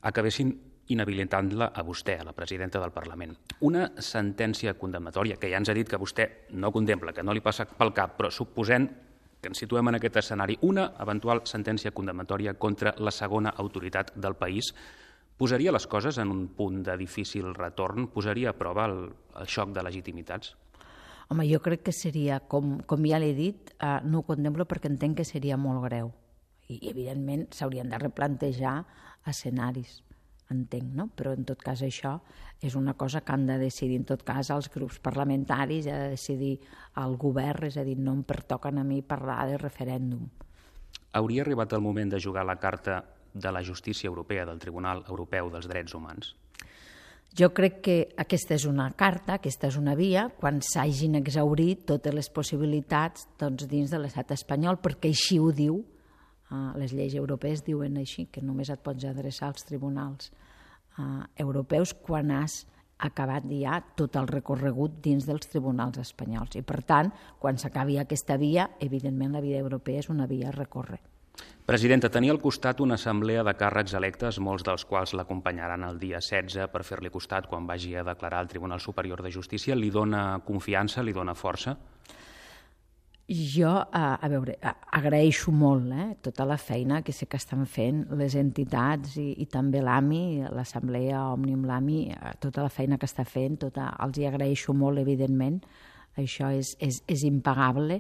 acabessin 0.08 0.54
inhabilitant-la 0.88 1.74
a 1.76 1.84
vostè, 1.84 2.16
a 2.22 2.24
la 2.24 2.32
presidenta 2.32 2.80
del 2.80 2.94
Parlament. 2.96 3.34
Una 3.68 3.90
sentència 4.00 4.78
condemnatòria, 4.80 5.36
que 5.36 5.50
ja 5.52 5.60
ens 5.60 5.68
ha 5.68 5.76
dit 5.76 5.90
que 5.90 6.00
vostè 6.00 6.30
no 6.56 6.72
contempla, 6.72 7.12
que 7.12 7.26
no 7.28 7.36
li 7.36 7.44
passa 7.44 7.66
pel 7.68 7.92
cap, 7.92 8.16
però 8.16 8.32
suposem 8.32 8.88
que 9.48 9.54
ens 9.56 9.64
situem 9.64 9.88
en 9.88 9.96
aquest 9.96 10.18
escenari, 10.20 10.58
una 10.68 10.90
eventual 11.00 11.46
sentència 11.48 11.94
condemnatòria 11.96 12.58
contra 12.60 12.92
la 13.00 13.14
segona 13.16 13.54
autoritat 13.64 14.12
del 14.20 14.36
país 14.36 14.74
posaria 15.38 15.72
les 15.72 15.88
coses 15.88 16.18
en 16.20 16.34
un 16.34 16.48
punt 16.58 16.82
de 16.84 16.98
difícil 17.00 17.54
retorn? 17.56 18.10
Posaria 18.12 18.52
a 18.52 18.58
prova 18.58 18.88
el, 18.90 18.98
el 19.40 19.48
xoc 19.48 19.72
de 19.72 19.86
legitimitats? 19.86 20.56
Home, 21.30 21.46
jo 21.48 21.62
crec 21.64 21.86
que 21.88 21.94
seria, 21.96 22.42
com, 22.52 22.78
com 22.88 23.08
ja 23.08 23.20
l'he 23.24 23.34
dit, 23.38 23.72
eh, 23.80 23.98
no 24.04 24.24
ho 24.24 24.28
contemplo 24.28 24.68
perquè 24.68 24.92
entenc 24.92 25.22
que 25.22 25.28
seria 25.28 25.60
molt 25.60 25.86
greu. 25.86 26.12
I, 26.68 26.82
evidentment, 26.92 27.48
s'haurien 27.56 27.88
de 27.92 28.00
replantejar 28.04 28.82
escenaris, 29.28 30.02
entenc, 30.54 30.94
no? 30.96 31.08
Però 31.16 31.34
en 31.36 31.46
tot 31.48 31.62
cas 31.64 31.84
això 31.86 32.18
és 32.64 32.76
una 32.76 32.96
cosa 32.98 33.22
que 33.22 33.34
han 33.36 33.46
de 33.48 33.58
decidir 33.62 34.00
en 34.02 34.08
tot 34.10 34.24
cas 34.26 34.50
els 34.54 34.72
grups 34.74 35.00
parlamentaris, 35.04 35.88
ha 35.88 36.00
de 36.06 36.16
decidir 36.16 36.56
el 37.04 37.18
govern, 37.18 37.68
és 37.68 37.78
a 37.78 37.86
dir, 37.86 37.98
no 38.00 38.16
em 38.18 38.24
pertoquen 38.24 38.80
a 38.80 38.86
mi 38.88 39.02
parlar 39.02 39.46
de 39.52 39.60
referèndum. 39.62 40.26
Hauria 41.18 41.44
arribat 41.44 41.74
el 41.74 41.82
moment 41.82 42.12
de 42.12 42.22
jugar 42.22 42.46
la 42.46 42.58
carta 42.60 43.04
de 43.34 43.52
la 43.52 43.64
justícia 43.64 44.08
europea, 44.08 44.46
del 44.46 44.60
Tribunal 44.60 45.04
Europeu 45.08 45.52
dels 45.54 45.68
Drets 45.70 45.94
Humans? 45.94 46.34
Jo 47.38 47.52
crec 47.54 47.82
que 47.86 47.98
aquesta 48.18 48.56
és 48.56 48.66
una 48.66 48.88
carta, 48.98 49.36
aquesta 49.36 49.68
és 49.70 49.76
una 49.78 49.94
via, 49.96 50.26
quan 50.40 50.62
s'hagin 50.64 51.20
exaurit 51.20 51.84
totes 51.86 52.16
les 52.16 52.30
possibilitats 52.34 53.28
doncs, 53.38 53.68
dins 53.70 53.92
de 53.94 54.00
l'estat 54.02 54.32
espanyol, 54.34 54.80
perquè 54.82 55.12
així 55.12 55.38
ho 55.38 55.52
diu 55.54 55.84
Uh, 56.48 56.72
les 56.80 56.94
lleis 56.96 57.16
europees 57.16 57.64
diuen 57.66 57.98
així, 58.00 58.28
que 58.32 58.42
només 58.42 58.70
et 58.72 58.80
pots 58.84 59.04
adreçar 59.04 59.50
als 59.52 59.68
tribunals 59.68 60.32
uh, 60.98 61.26
europeus 61.36 61.94
quan 61.94 62.32
has 62.32 62.66
acabat 62.98 63.46
ja 63.52 63.82
tot 63.96 64.16
el 64.18 64.30
recorregut 64.30 65.02
dins 65.04 65.28
dels 65.28 65.50
tribunals 65.52 66.00
espanyols. 66.02 66.56
I, 66.58 66.64
per 66.66 66.82
tant, 66.88 67.12
quan 67.40 67.60
s'acabi 67.62 68.00
aquesta 68.02 68.40
via, 68.42 68.72
evidentment 68.80 69.36
la 69.36 69.44
via 69.44 69.60
europea 69.62 70.02
és 70.02 70.10
una 70.10 70.26
via 70.26 70.50
a 70.50 70.56
recórrer. 70.56 71.00
Presidenta, 71.68 72.08
tenia 72.10 72.32
al 72.32 72.40
costat 72.40 72.80
una 72.80 72.96
assemblea 72.96 73.44
de 73.44 73.54
càrrecs 73.60 73.94
electes, 74.00 74.40
molts 74.40 74.64
dels 74.64 74.86
quals 74.88 75.12
l'acompanyaran 75.20 75.84
el 75.84 76.00
dia 76.00 76.22
16 76.24 76.70
per 76.72 76.86
fer-li 76.88 77.12
costat 77.12 77.50
quan 77.52 77.68
vagi 77.68 77.92
a 77.96 78.06
declarar 78.08 78.40
al 78.40 78.48
Tribunal 78.48 78.80
Superior 78.80 79.22
de 79.22 79.34
Justícia. 79.36 79.76
Li 79.76 79.92
dona 79.92 80.40
confiança, 80.48 81.04
li 81.04 81.14
dona 81.14 81.36
força? 81.36 81.76
Jo, 83.28 83.74
a, 83.92 84.16
a 84.24 84.28
veure, 84.32 84.54
agraeixo 84.96 85.52
molt 85.52 85.90
eh, 85.92 86.06
tota 86.24 86.46
la 86.48 86.56
feina 86.56 87.02
que 87.04 87.12
sé 87.12 87.26
que 87.28 87.36
estan 87.36 87.66
fent 87.68 88.06
les 88.16 88.38
entitats 88.40 89.18
i, 89.20 89.34
i 89.44 89.48
també 89.52 89.82
l'AMI, 89.84 90.48
l'Assemblea 90.56 91.26
Òmnium 91.34 91.66
l'AMI, 91.68 91.98
eh, 92.16 92.32
tota 92.40 92.64
la 92.64 92.72
feina 92.72 92.96
que 92.96 93.10
està 93.10 93.26
fent, 93.28 93.58
tota, 93.66 93.90
els 94.06 94.16
hi 94.16 94.30
agraeixo 94.30 94.72
molt, 94.72 95.04
evidentment, 95.04 95.60
això 96.16 96.54
és, 96.56 96.78
és, 96.80 97.02
és 97.04 97.26
impagable. 97.28 98.00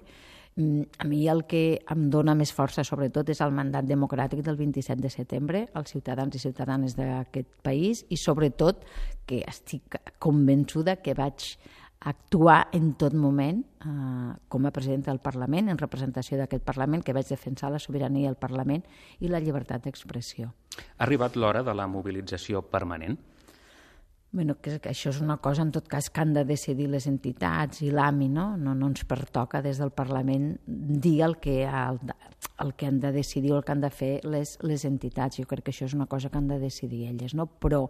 Mm, 0.56 0.86
a 1.04 1.08
mi 1.12 1.20
el 1.28 1.44
que 1.44 1.82
em 1.92 2.08
dona 2.10 2.32
més 2.34 2.54
força, 2.56 2.88
sobretot, 2.88 3.28
és 3.28 3.44
el 3.44 3.52
mandat 3.52 3.84
democràtic 3.84 4.46
del 4.48 4.56
27 4.56 5.04
de 5.04 5.12
setembre, 5.12 5.66
als 5.76 5.92
ciutadans 5.92 6.40
i 6.40 6.46
ciutadanes 6.46 6.96
d'aquest 6.96 7.52
país, 7.68 8.06
i 8.08 8.16
sobretot 8.16 8.88
que 9.28 9.44
estic 9.44 10.00
convençuda 10.24 11.02
que 11.04 11.20
vaig 11.20 11.58
actuar 12.00 12.68
en 12.74 12.92
tot 13.00 13.16
moment 13.18 13.64
eh, 13.64 14.34
com 14.48 14.66
a 14.66 14.72
presidenta 14.72 15.12
del 15.12 15.22
Parlament, 15.24 15.70
en 15.70 15.80
representació 15.82 16.38
d'aquest 16.38 16.66
Parlament, 16.66 17.04
que 17.04 17.16
vaig 17.16 17.30
defensar 17.30 17.72
la 17.74 17.82
sobirania 17.82 18.30
del 18.30 18.38
Parlament 18.38 18.86
i 19.20 19.32
la 19.32 19.42
llibertat 19.42 19.88
d'expressió. 19.88 20.52
Ha 20.98 21.08
arribat 21.08 21.36
l'hora 21.36 21.64
de 21.66 21.74
la 21.74 21.88
mobilització 21.90 22.62
permanent? 22.62 23.18
Bueno, 24.30 24.58
que, 24.60 24.76
això 24.90 25.10
és 25.10 25.22
una 25.24 25.38
cosa, 25.40 25.64
en 25.64 25.72
tot 25.72 25.88
cas, 25.88 26.10
que 26.12 26.20
han 26.22 26.34
de 26.36 26.44
decidir 26.46 26.90
les 26.92 27.08
entitats 27.08 27.80
i 27.82 27.94
l'AMI, 27.96 28.28
no? 28.30 28.48
no? 28.60 28.74
No 28.76 28.90
ens 28.92 29.06
pertoca 29.08 29.62
des 29.64 29.80
del 29.80 29.94
Parlament 29.96 30.50
dir 30.68 31.22
el 31.26 31.38
que, 31.40 31.62
el, 31.64 32.02
el 32.60 32.74
que 32.76 32.90
han 32.90 33.00
de 33.00 33.14
decidir 33.16 33.54
o 33.54 33.62
el 33.62 33.64
que 33.64 33.72
han 33.72 33.82
de 33.82 33.90
fer 33.90 34.12
les, 34.28 34.58
les 34.68 34.84
entitats. 34.86 35.40
Jo 35.40 35.48
crec 35.48 35.64
que 35.66 35.74
això 35.74 35.88
és 35.88 35.96
una 35.96 36.10
cosa 36.12 36.30
que 36.30 36.38
han 36.38 36.52
de 36.52 36.60
decidir 36.60 37.06
elles, 37.08 37.34
no? 37.40 37.48
Però 37.48 37.86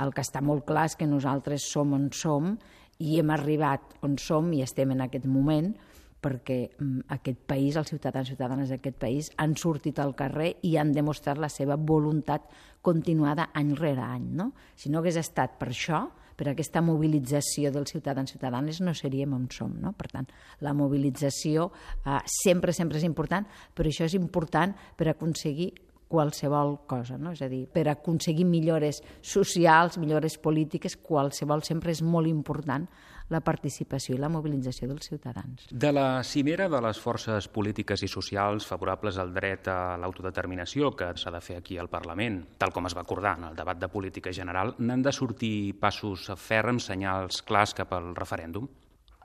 el 0.00 0.14
que 0.14 0.22
està 0.22 0.40
molt 0.40 0.64
clar 0.68 0.86
és 0.92 0.96
que 0.96 1.10
nosaltres 1.10 1.66
som 1.66 1.92
on 1.98 2.08
som 2.14 2.54
i 3.00 3.18
hem 3.18 3.32
arribat 3.34 3.96
on 4.06 4.18
som 4.20 4.52
i 4.52 4.62
estem 4.64 4.92
en 4.94 5.02
aquest 5.06 5.26
moment 5.28 5.72
perquè 6.20 6.58
mm, 6.68 7.08
aquest 7.16 7.42
país, 7.48 7.76
els 7.80 7.88
ciutadans 7.88 8.28
i 8.28 8.34
ciutadanes 8.34 8.70
d'aquest 8.72 8.98
país, 9.00 9.30
han 9.40 9.56
sortit 9.56 9.98
al 9.98 10.14
carrer 10.16 10.52
i 10.68 10.76
han 10.76 10.92
demostrat 10.92 11.40
la 11.40 11.48
seva 11.48 11.78
voluntat 11.80 12.48
continuada 12.84 13.50
any 13.56 13.74
rere 13.78 14.04
any. 14.04 14.28
No? 14.36 14.50
Si 14.76 14.92
no 14.92 15.00
hagués 15.00 15.16
estat 15.20 15.56
per 15.60 15.70
això, 15.72 16.04
per 16.36 16.50
aquesta 16.52 16.80
mobilització 16.84 17.72
dels 17.72 17.92
ciutadans 17.92 18.30
i 18.30 18.36
ciutadanes, 18.36 18.80
no 18.84 18.94
seríem 18.96 19.32
on 19.36 19.48
som. 19.52 19.74
No? 19.80 19.92
Per 19.96 20.08
tant, 20.12 20.28
la 20.64 20.72
mobilització 20.76 21.70
eh, 22.04 22.20
sempre, 22.44 22.72
sempre 22.76 23.00
és 23.00 23.04
important, 23.08 23.48
però 23.76 23.88
això 23.88 24.08
és 24.08 24.16
important 24.16 24.76
per 24.96 25.10
aconseguir 25.12 25.72
qualsevol 26.10 26.80
cosa, 26.90 27.16
no? 27.18 27.30
és 27.36 27.42
a 27.44 27.48
dir, 27.48 27.64
per 27.70 27.86
aconseguir 27.92 28.44
millores 28.48 28.98
socials, 29.22 30.00
millores 30.02 30.36
polítiques, 30.42 30.98
qualsevol 30.98 31.62
sempre 31.62 31.94
és 31.94 32.02
molt 32.02 32.26
important 32.26 32.88
la 33.30 33.38
participació 33.46 34.16
i 34.16 34.18
la 34.18 34.28
mobilització 34.28 34.88
dels 34.90 35.06
ciutadans. 35.06 35.68
De 35.70 35.92
la 35.94 36.22
cimera 36.26 36.66
de 36.68 36.80
les 36.82 36.98
forces 36.98 37.46
polítiques 37.48 38.02
i 38.02 38.08
socials 38.10 38.66
favorables 38.66 39.20
al 39.22 39.30
dret 39.34 39.70
a 39.70 39.96
l'autodeterminació 40.02 40.90
que 40.98 41.12
s'ha 41.14 41.30
de 41.30 41.42
fer 41.44 41.60
aquí 41.60 41.78
al 41.78 41.88
Parlament, 41.92 42.40
tal 42.58 42.74
com 42.74 42.90
es 42.90 42.96
va 42.98 43.04
acordar 43.06 43.36
en 43.38 43.46
el 43.52 43.58
debat 43.58 43.78
de 43.78 43.88
política 43.88 44.34
general, 44.34 44.74
n'han 44.78 45.06
de 45.06 45.14
sortir 45.14 45.78
passos 45.78 46.26
ferms, 46.36 46.90
senyals 46.90 47.44
clars 47.46 47.76
cap 47.78 47.94
al 47.94 48.10
referèndum? 48.18 48.66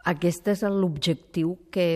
Aquest 0.05 0.53
és 0.53 0.61
l'objectiu 0.69 1.57
que 1.73 1.87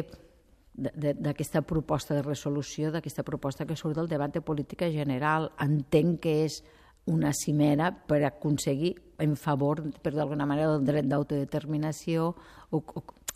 d'aquesta 0.79 1.61
proposta 1.67 2.15
de 2.15 2.23
resolució, 2.23 2.91
d'aquesta 2.91 3.25
proposta 3.27 3.67
que 3.67 3.77
surt 3.79 3.97
del 3.97 4.09
debat 4.11 4.33
de 4.33 4.41
política 4.41 4.89
general. 4.91 5.51
Entenc 5.59 6.21
que 6.23 6.35
és 6.45 6.61
una 7.09 7.31
cimera 7.33 7.91
per 8.07 8.23
aconseguir 8.23 8.95
en 9.19 9.35
favor, 9.35 9.81
per 10.01 10.13
d'alguna 10.13 10.47
manera, 10.47 10.75
del 10.75 10.85
dret 10.87 11.07
d'autodeterminació, 11.09 12.33
o, 12.71 12.83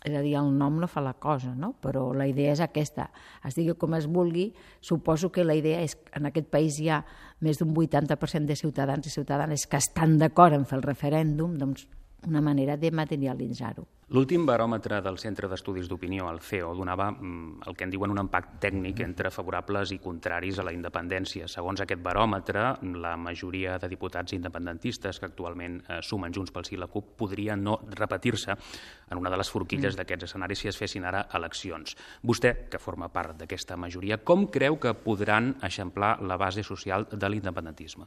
és 0.04 0.12
a 0.12 0.20
dir, 0.20 0.34
el 0.36 0.52
nom 0.52 0.78
no 0.80 0.88
fa 0.88 1.02
la 1.04 1.14
cosa, 1.20 1.54
no? 1.56 1.72
però 1.80 2.06
la 2.16 2.26
idea 2.28 2.52
és 2.52 2.62
aquesta. 2.64 3.08
Es 3.44 3.56
digui 3.56 3.74
com 3.80 3.96
es 3.96 4.06
vulgui, 4.06 4.50
suposo 4.84 5.30
que 5.32 5.44
la 5.44 5.56
idea 5.56 5.80
és 5.84 5.96
que 5.96 6.12
en 6.20 6.28
aquest 6.28 6.48
país 6.52 6.78
hi 6.80 6.90
ha 6.92 7.02
més 7.44 7.60
d'un 7.60 7.72
80% 7.74 8.48
de 8.48 8.56
ciutadans 8.56 9.06
i 9.08 9.12
ciutadanes 9.12 9.66
que 9.66 9.80
estan 9.80 10.18
d'acord 10.20 10.56
en 10.56 10.68
fer 10.68 10.78
el 10.78 10.86
referèndum, 10.86 11.56
doncs 11.60 11.88
una 12.26 12.40
manera 12.40 12.76
de 12.76 12.90
materialitzar-ho. 12.90 13.86
L'últim 14.14 14.42
baròmetre 14.44 14.98
del 15.00 15.16
Centre 15.16 15.48
d'Estudis 15.48 15.88
d'Opinió, 15.88 16.26
el 16.28 16.42
CEO, 16.44 16.74
donava 16.76 17.06
mm, 17.10 17.64
el 17.66 17.74
que 17.74 17.86
en 17.86 17.92
diuen 17.94 18.12
un 18.12 18.20
empat 18.20 18.50
tècnic 18.60 19.00
entre 19.00 19.30
favorables 19.32 19.94
i 19.94 19.98
contraris 19.98 20.60
a 20.60 20.66
la 20.68 20.74
independència. 20.76 21.48
Segons 21.48 21.80
aquest 21.80 22.02
baròmetre, 22.04 22.66
la 23.00 23.14
majoria 23.16 23.78
de 23.80 23.88
diputats 23.88 24.36
independentistes 24.36 25.18
que 25.18 25.30
actualment 25.30 25.80
eh, 25.80 25.98
sumen 26.04 26.36
Junts 26.36 26.52
pel 26.52 26.68
Sí 26.68 26.76
la 26.76 26.90
CUP 26.92 27.14
podria 27.24 27.56
no 27.56 27.78
repetir-se 27.96 28.52
en 28.54 29.18
una 29.18 29.32
de 29.32 29.40
les 29.40 29.50
forquilles 29.50 29.94
mm. 29.94 30.02
d'aquests 30.02 30.28
escenaris 30.28 30.62
si 30.62 30.68
es 30.68 30.78
fessin 30.78 31.08
ara 31.08 31.24
eleccions. 31.40 31.96
Vostè, 32.22 32.54
que 32.68 32.78
forma 32.78 33.08
part 33.08 33.38
d'aquesta 33.40 33.80
majoria, 33.80 34.20
com 34.20 34.50
creu 34.52 34.76
que 34.76 34.92
podran 34.94 35.54
eixamplar 35.64 36.18
la 36.20 36.36
base 36.36 36.62
social 36.62 37.08
de 37.10 37.32
l'independentisme? 37.32 38.06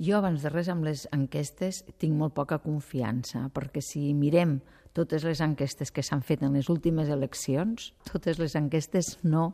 Jo, 0.00 0.16
abans 0.18 0.40
de 0.42 0.48
res, 0.48 0.70
amb 0.72 0.86
les 0.88 1.04
enquestes 1.12 1.82
tinc 2.00 2.16
molt 2.16 2.32
poca 2.34 2.58
confiança, 2.62 3.44
perquè 3.52 3.82
si 3.84 4.12
mirem 4.16 4.60
totes 4.96 5.24
les 5.24 5.40
enquestes 5.44 5.92
que 5.92 6.04
s'han 6.04 6.24
fet 6.24 6.42
en 6.44 6.56
les 6.56 6.68
últimes 6.72 7.10
eleccions, 7.12 7.92
totes 8.08 8.40
les 8.40 8.56
enquestes 8.56 9.18
no 9.24 9.52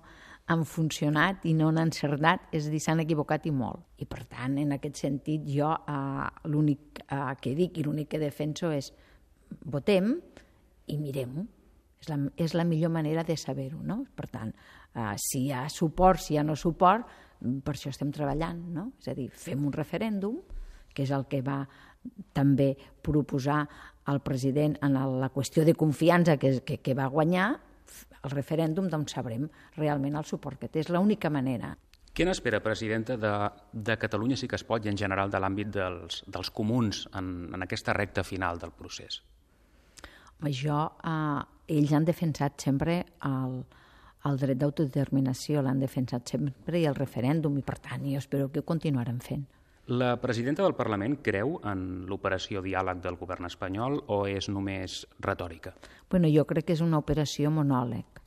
han 0.48 0.64
funcionat 0.64 1.44
i 1.44 1.52
no 1.58 1.68
han 1.68 1.82
encertat, 1.82 2.48
és 2.56 2.66
a 2.66 2.72
dir, 2.72 2.80
s'han 2.80 3.02
equivocat 3.02 3.44
i 3.46 3.52
molt. 3.52 3.84
I, 4.00 4.06
per 4.08 4.22
tant, 4.30 4.56
en 4.62 4.72
aquest 4.78 5.02
sentit, 5.02 5.44
jo 5.44 5.68
eh, 5.74 6.24
l'únic 6.48 7.02
eh, 7.04 7.20
que 7.42 7.52
dic 7.58 7.76
i 7.78 7.84
l'únic 7.84 8.14
que 8.14 8.22
defenso 8.22 8.72
és 8.72 8.92
votem 9.68 10.14
i 10.88 10.98
mirem-ho. 10.98 11.44
És 11.98 12.08
la, 12.08 12.18
és 12.38 12.54
la 12.54 12.64
millor 12.64 12.92
manera 12.94 13.24
de 13.26 13.34
saber-ho, 13.36 13.80
no? 13.82 14.04
Per 14.16 14.28
tant, 14.30 14.54
eh, 14.94 15.14
si 15.18 15.48
hi 15.48 15.52
ha 15.52 15.66
suport, 15.68 16.22
si 16.22 16.34
hi 16.34 16.40
ha 16.40 16.46
no 16.46 16.56
suport, 16.56 17.10
per 17.38 17.74
això 17.74 17.92
estem 17.92 18.10
treballant, 18.14 18.60
no? 18.74 18.90
És 19.00 19.10
a 19.12 19.14
dir, 19.18 19.28
fem 19.30 19.64
un 19.66 19.74
referèndum, 19.74 20.40
que 20.94 21.04
és 21.04 21.12
el 21.14 21.26
que 21.30 21.42
va 21.44 21.60
també 22.34 22.72
proposar 23.04 23.62
el 24.08 24.20
president 24.24 24.78
en 24.82 24.96
la 25.20 25.30
qüestió 25.34 25.64
de 25.66 25.74
confiança 25.76 26.38
que, 26.40 26.58
que, 26.64 26.78
que 26.82 26.94
va 26.96 27.10
guanyar, 27.12 27.50
el 28.24 28.32
referèndum, 28.32 28.88
doncs 28.90 29.14
sabrem 29.14 29.46
realment 29.76 30.16
el 30.18 30.26
suport 30.26 30.58
que 30.60 30.68
té. 30.68 30.82
És 30.82 30.90
l'única 30.92 31.30
manera. 31.30 31.74
Què 32.18 32.26
n'espera, 32.26 32.58
presidenta, 32.64 33.14
de, 33.20 33.32
de 33.72 33.94
Catalunya 34.00 34.36
sí 34.36 34.48
que 34.50 34.58
es 34.58 34.64
pot 34.66 34.84
i 34.84 34.90
en 34.90 34.98
general 34.98 35.30
de 35.30 35.38
l'àmbit 35.38 35.70
dels, 35.70 36.22
dels 36.26 36.50
comuns 36.50 37.04
en, 37.14 37.28
en 37.54 37.62
aquesta 37.62 37.94
recta 37.94 38.24
final 38.26 38.58
del 38.58 38.72
procés? 38.74 39.20
Jo, 40.54 40.80
eh, 41.06 41.74
ells 41.78 41.92
han 41.94 42.08
defensat 42.08 42.58
sempre 42.62 42.98
el, 43.26 43.60
el 44.30 44.38
dret 44.40 44.58
d'autodeterminació, 44.60 45.62
l'han 45.62 45.80
defensat 45.80 46.28
sempre 46.36 46.80
i 46.80 46.86
el 46.88 46.98
referèndum, 46.98 47.56
i 47.58 47.64
per 47.64 47.78
tant 47.82 48.04
jo 48.06 48.18
espero 48.20 48.50
que 48.52 48.62
ho 48.62 48.68
continuaran 48.68 49.20
fent. 49.24 49.46
La 49.88 50.18
presidenta 50.20 50.62
del 50.62 50.76
Parlament 50.76 51.14
creu 51.24 51.54
en 51.64 52.04
l'operació 52.10 52.60
diàleg 52.60 52.98
del 53.00 53.16
govern 53.16 53.48
espanyol 53.48 54.02
o 54.12 54.26
és 54.28 54.50
només 54.52 55.00
retòrica? 55.24 55.72
Bueno, 56.10 56.28
jo 56.28 56.44
crec 56.44 56.68
que 56.68 56.76
és 56.76 56.82
una 56.84 57.00
operació 57.00 57.48
monòleg, 57.48 58.20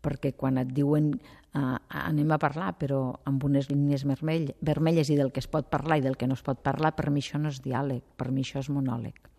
perquè 0.00 0.32
quan 0.32 0.56
et 0.62 0.72
diuen 0.72 1.10
eh, 1.12 1.76
anem 2.00 2.32
a 2.32 2.40
parlar, 2.40 2.70
però 2.80 3.02
amb 3.28 3.44
unes 3.44 3.68
línies 3.68 4.06
vermell, 4.08 4.54
vermelles 4.64 5.12
i 5.12 5.18
del 5.20 5.34
que 5.36 5.44
es 5.44 5.50
pot 5.52 5.68
parlar 5.68 6.00
i 6.00 6.06
del 6.06 6.16
que 6.16 6.30
no 6.30 6.38
es 6.38 6.46
pot 6.46 6.64
parlar, 6.64 6.94
per 6.96 7.10
mi 7.10 7.20
això 7.20 7.36
no 7.36 7.52
és 7.52 7.60
diàleg, 7.60 8.00
per 8.16 8.30
mi 8.32 8.40
això 8.46 8.64
és 8.64 8.72
monòleg. 8.72 9.31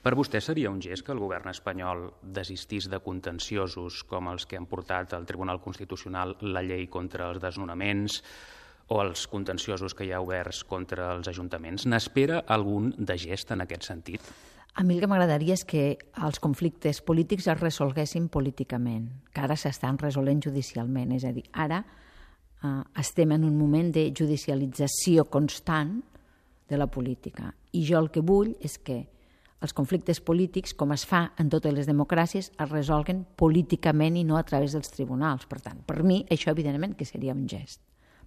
Per 0.00 0.14
vostè 0.16 0.40
seria 0.40 0.70
un 0.72 0.78
gest 0.80 1.04
que 1.04 1.12
el 1.12 1.20
govern 1.20 1.50
espanyol 1.50 2.06
desistís 2.24 2.86
de 2.88 3.02
contenciosos 3.04 3.98
com 4.08 4.30
els 4.30 4.46
que 4.48 4.56
han 4.56 4.64
portat 4.64 5.12
al 5.12 5.26
Tribunal 5.28 5.60
Constitucional 5.60 6.38
la 6.40 6.62
llei 6.64 6.86
contra 6.88 7.26
els 7.28 7.42
desnonaments 7.42 8.22
o 8.88 9.02
els 9.02 9.26
contenciosos 9.28 9.92
que 9.92 10.06
hi 10.08 10.14
ha 10.16 10.22
oberts 10.24 10.62
contra 10.64 11.10
els 11.12 11.28
ajuntaments? 11.28 11.84
N'espera 11.84 12.40
algun 12.48 12.94
de 12.96 13.18
gest 13.20 13.52
en 13.52 13.66
aquest 13.66 13.90
sentit? 13.90 14.32
A 14.72 14.86
mi 14.88 14.96
el 14.96 15.04
que 15.04 15.10
m'agradaria 15.10 15.52
és 15.52 15.66
que 15.68 15.84
els 16.24 16.40
conflictes 16.40 17.02
polítics 17.04 17.50
es 17.52 17.60
resolguessin 17.60 18.32
políticament, 18.32 19.10
que 19.34 19.44
ara 19.44 19.58
s'estan 19.58 20.00
resolent 20.00 20.40
judicialment. 20.40 21.12
És 21.12 21.28
a 21.28 21.36
dir, 21.36 21.44
ara 21.52 21.84
eh, 21.84 22.74
estem 23.04 23.36
en 23.36 23.44
un 23.44 23.60
moment 23.60 23.92
de 23.92 24.08
judicialització 24.16 25.28
constant 25.28 25.98
de 26.70 26.78
la 26.80 26.88
política. 26.88 27.52
I 27.76 27.84
jo 27.84 28.00
el 28.00 28.08
que 28.14 28.24
vull 28.24 28.54
és 28.64 28.78
que 28.80 29.02
els 29.60 29.74
conflictes 29.76 30.20
polítics, 30.24 30.72
com 30.74 30.94
es 30.96 31.04
fa 31.06 31.30
en 31.38 31.50
totes 31.52 31.74
les 31.76 31.88
democràcies, 31.88 32.50
es 32.50 32.70
resolguen 32.70 33.26
políticament 33.36 34.16
i 34.16 34.24
no 34.24 34.38
a 34.38 34.44
través 34.48 34.72
dels 34.76 34.92
tribunals. 34.92 35.46
Per 35.46 35.60
tant, 35.60 35.82
per 35.86 36.02
mi, 36.02 36.22
això 36.30 36.54
evidentment 36.54 36.96
que 36.96 37.08
seria 37.08 37.36
un 37.36 37.46
gest. 37.48 37.82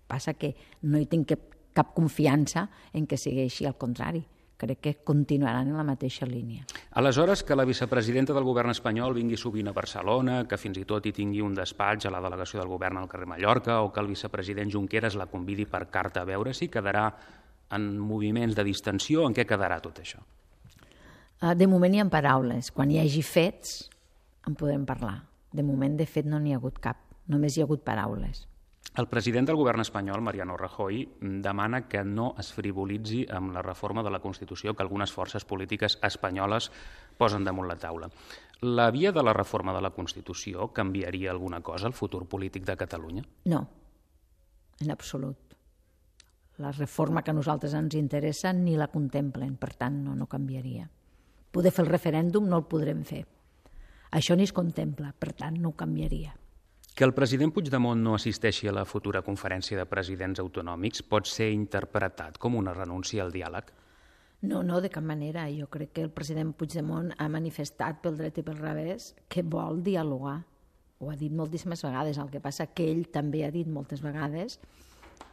passa 0.07 0.33
que 0.35 0.53
no 0.83 0.99
hi 0.99 1.05
tinc 1.07 1.29
cap, 1.29 1.43
cap 1.73 1.93
confiança 1.95 2.67
en 2.93 3.07
que 3.07 3.17
sigui 3.17 3.45
així, 3.47 3.65
al 3.65 3.77
contrari 3.79 4.21
crec 4.63 4.79
que 4.79 4.93
continuaran 5.03 5.67
en 5.67 5.77
la 5.77 5.83
mateixa 5.83 6.25
línia. 6.25 6.65
Aleshores, 6.99 7.43
que 7.43 7.55
la 7.55 7.65
vicepresidenta 7.65 8.33
del 8.33 8.45
govern 8.47 8.71
espanyol 8.71 9.15
vingui 9.17 9.37
sovint 9.39 9.67
a 9.69 9.75
Barcelona, 9.75 10.43
que 10.47 10.59
fins 10.61 10.79
i 10.79 10.85
tot 10.89 11.05
hi 11.05 11.13
tingui 11.15 11.41
un 11.43 11.55
despatx 11.57 12.07
a 12.07 12.13
la 12.13 12.21
delegació 12.23 12.61
del 12.61 12.71
govern 12.71 13.01
al 13.01 13.09
carrer 13.11 13.27
Mallorca, 13.27 13.81
o 13.81 13.91
que 13.91 13.99
el 14.03 14.11
vicepresident 14.11 14.71
Junqueras 14.71 15.17
la 15.19 15.27
convidi 15.31 15.65
per 15.65 15.87
carta 15.89 16.21
a 16.21 16.29
veure 16.29 16.53
si 16.53 16.69
quedarà 16.69 17.09
en 17.73 17.97
moviments 17.99 18.55
de 18.55 18.63
distensió, 18.63 19.27
en 19.27 19.35
què 19.35 19.47
quedarà 19.49 19.81
tot 19.81 19.99
això? 20.03 20.21
Ah, 21.43 21.55
de 21.59 21.65
moment 21.67 21.91
hi 21.91 22.00
ha 22.00 22.05
paraules. 22.07 22.69
Quan 22.71 22.91
hi 22.93 23.01
hagi 23.01 23.21
fets, 23.27 23.89
en 24.47 24.55
podem 24.55 24.85
parlar. 24.88 25.25
De 25.51 25.63
moment, 25.67 25.97
de 26.00 26.05
fet, 26.07 26.23
no 26.23 26.38
n'hi 26.39 26.53
ha 26.55 26.59
hagut 26.62 26.77
cap. 26.79 27.01
Només 27.27 27.57
hi 27.57 27.62
ha 27.62 27.65
hagut 27.67 27.83
paraules. 27.83 28.45
El 29.01 29.09
president 29.12 29.50
del 29.50 29.59
govern 29.59 29.83
espanyol, 29.83 30.23
Mariano 30.23 30.55
Rajoy, 30.55 31.01
demana 31.43 31.81
que 31.91 32.05
no 32.07 32.29
es 32.39 32.53
frivolitzi 32.55 33.25
amb 33.27 33.51
la 33.57 33.65
reforma 33.65 34.05
de 34.07 34.15
la 34.15 34.21
Constitució 34.23 34.71
que 34.71 34.85
algunes 34.85 35.12
forces 35.12 35.43
polítiques 35.43 36.00
espanyoles 36.07 36.69
posen 37.19 37.43
damunt 37.43 37.67
la 37.67 37.75
taula. 37.75 38.07
La 38.62 38.88
via 38.95 39.12
de 39.12 39.27
la 39.27 39.35
reforma 39.35 39.75
de 39.75 39.83
la 39.83 39.91
Constitució 39.91 40.71
canviaria 40.71 41.35
alguna 41.35 41.59
cosa 41.59 41.91
al 41.91 42.00
futur 42.00 42.23
polític 42.23 42.63
de 42.63 42.79
Catalunya? 42.79 43.27
No, 43.51 43.65
en 44.79 44.95
absolut. 44.95 45.57
La 46.63 46.71
reforma 46.71 47.21
que 47.21 47.35
a 47.35 47.39
nosaltres 47.41 47.73
ens 47.75 48.00
interessa 48.00 48.53
ni 48.53 48.79
la 48.79 48.88
contemplen, 48.88 49.57
per 49.57 49.73
tant, 49.73 50.05
no, 50.05 50.15
no 50.15 50.31
canviaria 50.31 50.88
poder 51.53 51.72
fer 51.72 51.86
el 51.86 51.91
referèndum 51.93 52.50
no 52.50 52.60
el 52.60 52.67
podrem 52.69 53.03
fer. 53.05 53.24
Això 54.13 54.36
ni 54.38 54.45
es 54.45 54.53
contempla, 54.53 55.13
per 55.17 55.33
tant, 55.38 55.60
no 55.62 55.72
ho 55.72 55.77
canviaria. 55.77 56.33
Que 56.93 57.05
el 57.07 57.15
president 57.17 57.50
Puigdemont 57.53 58.03
no 58.05 58.13
assisteixi 58.13 58.67
a 58.69 58.74
la 58.75 58.86
futura 58.86 59.24
conferència 59.25 59.79
de 59.79 59.88
presidents 59.89 60.41
autonòmics 60.43 61.01
pot 61.10 61.25
ser 61.25 61.50
interpretat 61.50 62.38
com 62.38 62.60
una 62.60 62.75
renúncia 62.75 63.24
al 63.24 63.33
diàleg? 63.33 63.72
No, 64.43 64.62
no, 64.62 64.81
de 64.83 64.91
cap 64.93 65.05
manera. 65.07 65.48
Jo 65.50 65.69
crec 65.74 65.93
que 65.95 66.03
el 66.05 66.12
president 66.13 66.51
Puigdemont 66.53 67.13
ha 67.17 67.29
manifestat 67.31 68.01
pel 68.03 68.19
dret 68.19 68.38
i 68.38 68.45
pel 68.45 68.60
revés 68.60 69.13
que 69.25 69.41
vol 69.41 69.81
dialogar. 69.81 70.43
Ho 71.00 71.10
ha 71.10 71.17
dit 71.17 71.33
moltíssimes 71.33 71.81
vegades. 71.81 72.19
El 72.22 72.29
que 72.29 72.43
passa 72.43 72.67
que 72.75 72.86
ell 72.91 73.07
també 73.10 73.41
ha 73.48 73.51
dit 73.55 73.67
moltes 73.67 74.03
vegades 74.03 74.60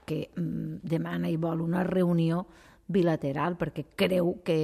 que 0.07 0.31
mm, 0.31 0.81
demana 0.87 1.29
i 1.29 1.37
vol 1.37 1.61
una 1.61 1.85
reunió 1.85 2.47
bilateral 2.91 3.59
perquè 3.59 3.85
creu 3.99 4.39
que, 4.47 4.59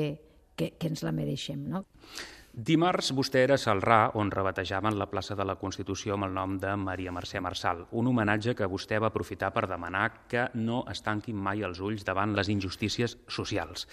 que, 0.57 0.73
que 0.79 0.91
ens 0.91 1.05
la 1.07 1.13
mereixem. 1.13 1.69
No? 1.71 1.85
Dimarts 2.57 3.11
vostè 3.13 3.43
era 3.45 3.59
a 3.59 3.61
Salrà, 3.61 3.99
on 4.17 4.31
rebatejaven 4.33 4.97
la 4.97 5.11
plaça 5.11 5.35
de 5.37 5.45
la 5.45 5.59
Constitució 5.61 6.15
amb 6.15 6.25
el 6.25 6.33
nom 6.33 6.55
de 6.57 6.71
Maria 6.81 7.13
Mercè 7.13 7.43
Marçal, 7.45 7.83
un 7.93 8.07
homenatge 8.09 8.55
que 8.57 8.69
vostè 8.73 8.97
va 8.97 9.11
aprofitar 9.13 9.51
per 9.53 9.67
demanar 9.69 10.07
que 10.33 10.47
no 10.55 10.79
es 10.89 11.03
tanquin 11.05 11.37
mai 11.37 11.61
els 11.67 11.83
ulls 11.85 12.07
davant 12.09 12.33
les 12.33 12.49
injustícies 12.49 13.19
socials. 13.29 13.85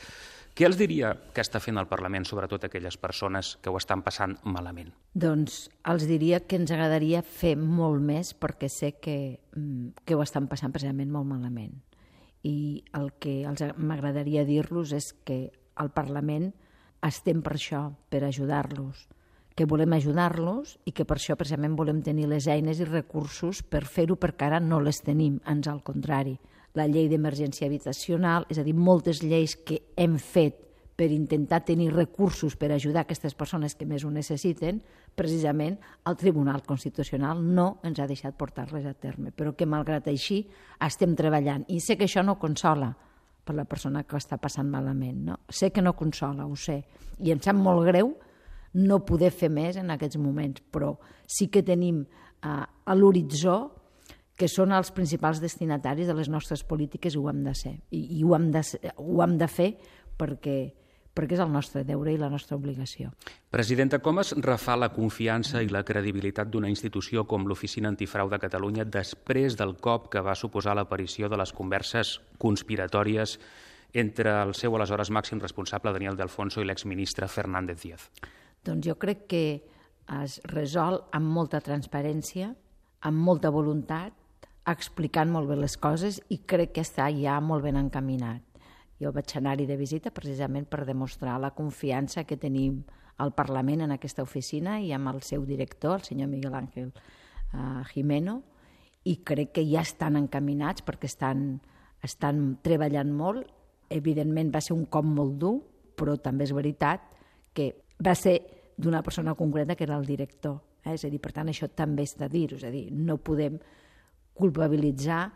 Què 0.55 0.63
els 0.69 0.77
diria 0.79 1.09
que 1.35 1.43
està 1.43 1.59
fent 1.59 1.75
el 1.81 1.89
Parlament, 1.91 2.23
sobretot 2.29 2.63
aquelles 2.63 2.95
persones 3.01 3.57
que 3.59 3.71
ho 3.73 3.75
estan 3.75 4.03
passant 4.05 4.37
malament? 4.45 4.93
Doncs 5.11 5.65
els 5.91 6.05
diria 6.07 6.39
que 6.45 6.61
ens 6.61 6.71
agradaria 6.71 7.19
fer 7.25 7.57
molt 7.57 7.99
més 7.99 8.31
perquè 8.31 8.69
sé 8.71 8.93
que, 8.95 9.41
mm, 9.57 10.05
que 10.05 10.15
ho 10.15 10.21
estan 10.23 10.47
passant 10.47 10.71
precisament 10.71 11.11
molt 11.11 11.27
malament. 11.27 11.81
I 12.47 12.83
el 12.93 13.11
que 13.19 13.43
m'agradaria 13.75 14.45
dir-los 14.45 14.93
és 14.93 15.11
que 15.25 15.51
al 15.75 15.91
Parlament 15.95 16.51
estem 17.03 17.41
per 17.43 17.57
això, 17.57 17.83
per 18.09 18.23
ajudar-los, 18.23 19.07
que 19.55 19.67
volem 19.69 19.93
ajudar-los 19.93 20.77
i 20.87 20.93
que 20.95 21.05
per 21.05 21.19
això 21.19 21.35
precisament 21.37 21.75
volem 21.77 22.01
tenir 22.01 22.25
les 22.31 22.47
eines 22.47 22.79
i 22.81 22.87
recursos 22.89 23.61
per 23.61 23.83
fer-ho 23.85 24.17
perquè 24.17 24.47
ara 24.47 24.59
no 24.63 24.79
les 24.81 25.03
tenim, 25.03 25.39
ans 25.45 25.67
al 25.67 25.83
contrari. 25.85 26.37
La 26.73 26.87
llei 26.89 27.05
d'emergència 27.09 27.67
habitacional, 27.67 28.47
és 28.49 28.57
a 28.57 28.65
dir, 28.65 28.73
moltes 28.73 29.21
lleis 29.21 29.53
que 29.55 29.83
hem 29.95 30.17
fet 30.17 30.63
per 30.95 31.09
intentar 31.11 31.63
tenir 31.65 31.91
recursos 31.93 32.55
per 32.57 32.71
ajudar 32.71 33.03
aquestes 33.03 33.33
persones 33.37 33.75
que 33.75 33.85
més 33.85 34.05
ho 34.05 34.11
necessiten, 34.13 34.81
precisament 35.17 35.77
el 36.09 36.17
Tribunal 36.17 36.63
Constitucional 36.65 37.41
no 37.43 37.79
ens 37.85 37.99
ha 37.99 38.09
deixat 38.09 38.37
portar-les 38.37 38.85
a 38.89 38.93
terme, 38.93 39.31
però 39.31 39.53
que 39.57 39.69
malgrat 39.69 40.07
així 40.09 40.43
estem 40.81 41.15
treballant. 41.17 41.65
I 41.69 41.81
sé 41.81 41.97
que 41.97 42.05
això 42.09 42.23
no 42.25 42.39
consola, 42.41 42.93
per 43.43 43.55
la 43.55 43.65
persona 43.69 44.03
que 44.07 44.17
està 44.17 44.39
passant 44.41 44.69
malament. 44.69 45.23
No? 45.27 45.39
Sé 45.49 45.71
que 45.71 45.83
no 45.83 45.95
consola, 45.99 46.47
ho 46.47 46.55
sé, 46.55 46.81
i 47.19 47.31
em 47.33 47.41
sap 47.43 47.57
molt 47.59 47.85
greu 47.87 48.13
no 48.73 49.03
poder 49.05 49.29
fer 49.31 49.51
més 49.53 49.77
en 49.77 49.91
aquests 49.93 50.17
moments, 50.17 50.63
però 50.73 50.95
sí 51.29 51.47
que 51.53 51.61
tenim 51.65 52.01
uh, 52.01 52.63
a 52.65 52.95
l'horitzó 52.97 53.57
que 54.33 54.49
són 54.49 54.73
els 54.73 54.89
principals 54.91 55.41
destinataris 55.43 56.09
de 56.09 56.15
les 56.17 56.29
nostres 56.29 56.63
polítiques 56.65 57.13
i 57.13 57.19
ho 57.21 57.27
hem 57.29 57.43
de 57.45 57.53
ser. 57.53 57.75
I, 57.93 58.01
i 58.17 58.23
ho, 58.25 58.33
hem 58.33 58.49
de, 58.53 58.63
ho 58.97 59.21
hem 59.21 59.37
de 59.37 59.49
fer 59.51 59.69
perquè, 60.17 60.57
perquè 61.13 61.37
és 61.37 61.43
el 61.43 61.51
nostre 61.53 61.83
deure 61.85 62.13
i 62.13 62.17
la 62.17 62.29
nostra 62.29 62.57
obligació. 62.57 63.11
Presidenta, 63.53 63.99
com 64.01 64.19
es 64.21 64.33
refà 64.41 64.75
la 64.79 64.89
confiança 64.93 65.61
i 65.61 65.69
la 65.69 65.83
credibilitat 65.85 66.49
d'una 66.49 66.71
institució 66.71 67.27
com 67.29 67.45
l'Oficina 67.47 67.91
Antifrau 67.93 68.31
de 68.31 68.41
Catalunya 68.41 68.85
després 68.85 69.57
del 69.59 69.75
cop 69.77 70.09
que 70.13 70.23
va 70.25 70.35
suposar 70.35 70.75
l'aparició 70.75 71.29
de 71.29 71.37
les 71.37 71.53
converses 71.53 72.17
conspiratòries 72.41 73.37
entre 73.93 74.33
el 74.41 74.55
seu 74.57 74.73
aleshores 74.75 75.11
màxim 75.13 75.39
responsable 75.39 75.93
Daniel 75.93 76.17
de 76.17 76.25
Alfonso 76.25 76.61
i 76.61 76.65
l'exministre 76.65 77.29
Fernández 77.29 77.83
Díaz? 77.83 78.09
Doncs 78.65 78.87
jo 78.87 78.97
crec 78.97 79.27
que 79.29 79.45
es 80.23 80.39
resol 80.49 81.03
amb 81.13 81.29
molta 81.29 81.61
transparència, 81.61 82.49
amb 83.05 83.21
molta 83.21 83.51
voluntat, 83.53 84.15
explicant 84.65 85.29
molt 85.29 85.49
bé 85.51 85.59
les 85.59 85.75
coses 85.77 86.21
i 86.31 86.39
crec 86.47 86.73
que 86.77 86.83
està 86.83 87.09
ja 87.13 87.37
molt 87.43 87.67
ben 87.67 87.77
encaminat. 87.77 88.41
Jo 89.03 89.11
vaig 89.11 89.35
anar-hi 89.35 89.67
de 89.67 89.75
visita 89.75 90.13
precisament 90.15 90.69
per 90.69 90.85
demostrar 90.87 91.35
la 91.41 91.51
confiança 91.51 92.23
que 92.23 92.39
tenim 92.39 92.79
al 93.17 93.33
Parlament 93.35 93.83
en 93.83 93.91
aquesta 93.91 94.23
oficina 94.23 94.79
i 94.81 94.93
amb 94.95 95.11
el 95.11 95.21
seu 95.21 95.43
director, 95.45 95.99
el 95.99 96.07
senyor 96.07 96.31
Miguel 96.31 96.55
Ángel 96.55 96.89
uh, 96.89 97.83
Jimeno, 97.91 98.39
i 99.03 99.17
crec 99.27 99.51
que 99.57 99.65
ja 99.67 99.83
estan 99.83 100.15
encaminats 100.15 100.85
perquè 100.87 101.09
estan, 101.11 101.59
estan 102.01 102.43
treballant 102.63 103.11
molt. 103.11 103.49
Evidentment 103.91 104.53
va 104.53 104.61
ser 104.63 104.77
un 104.77 104.85
cop 104.87 105.05
molt 105.05 105.35
dur, 105.41 105.57
però 105.99 106.15
també 106.17 106.47
és 106.47 106.55
veritat 106.55 107.03
que 107.53 107.69
va 108.03 108.15
ser 108.15 108.39
d'una 108.77 109.03
persona 109.03 109.35
concreta 109.35 109.75
que 109.75 109.83
era 109.83 109.99
el 109.99 110.07
director. 110.07 110.61
Eh? 110.83 110.95
És 110.95 111.03
a 111.05 111.11
dir, 111.11 111.19
per 111.21 111.33
tant, 111.35 111.51
això 111.51 111.67
també 111.69 112.07
és 112.07 112.15
de 112.17 112.29
dir-ho, 112.31 112.57
és 112.57 112.63
a 112.63 112.71
dir, 112.73 112.87
no 112.95 113.19
podem 113.19 113.59
culpabilitzar 114.33 115.27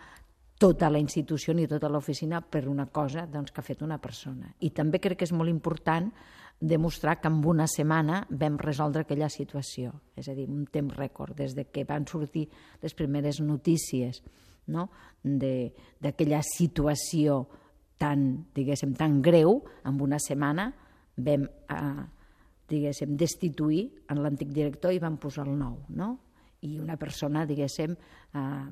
tota 0.58 0.90
la 0.90 1.00
institució 1.00 1.54
ni 1.54 1.68
tota 1.70 1.90
l'oficina 1.90 2.42
per 2.42 2.68
una 2.68 2.88
cosa 2.90 3.28
doncs, 3.30 3.52
que 3.52 3.62
ha 3.62 3.66
fet 3.66 3.84
una 3.86 4.00
persona. 4.02 4.50
I 4.60 4.72
també 4.74 5.00
crec 5.00 5.20
que 5.20 5.28
és 5.28 5.34
molt 5.36 5.52
important 5.52 6.10
demostrar 6.60 7.20
que 7.22 7.30
en 7.30 7.44
una 7.46 7.68
setmana 7.70 8.24
vam 8.30 8.58
resoldre 8.58 9.04
aquella 9.06 9.30
situació, 9.30 9.94
és 10.18 10.28
a 10.28 10.34
dir, 10.34 10.48
un 10.50 10.66
temps 10.66 10.96
rècord, 10.98 11.36
des 11.38 11.54
de 11.54 11.68
que 11.70 11.86
van 11.86 12.08
sortir 12.10 12.48
les 12.82 12.98
primeres 12.98 13.40
notícies 13.40 14.24
no? 14.74 14.90
d'aquella 15.22 16.42
situació 16.42 17.44
tan, 18.02 18.48
diguéssim, 18.56 18.96
tan 18.98 19.22
greu, 19.22 19.62
en 19.86 20.02
una 20.02 20.18
setmana 20.22 20.72
vam, 21.18 21.46
eh, 21.46 22.06
diguéssim, 22.70 23.16
destituir 23.18 23.86
en 24.10 24.22
l'antic 24.24 24.50
director 24.54 24.94
i 24.94 25.02
vam 25.02 25.18
posar 25.22 25.46
el 25.48 25.58
nou, 25.58 25.84
no? 25.90 26.16
I 26.66 26.80
una 26.82 26.98
persona, 26.98 27.46
diguéssim, 27.46 27.94
eh, 28.34 28.66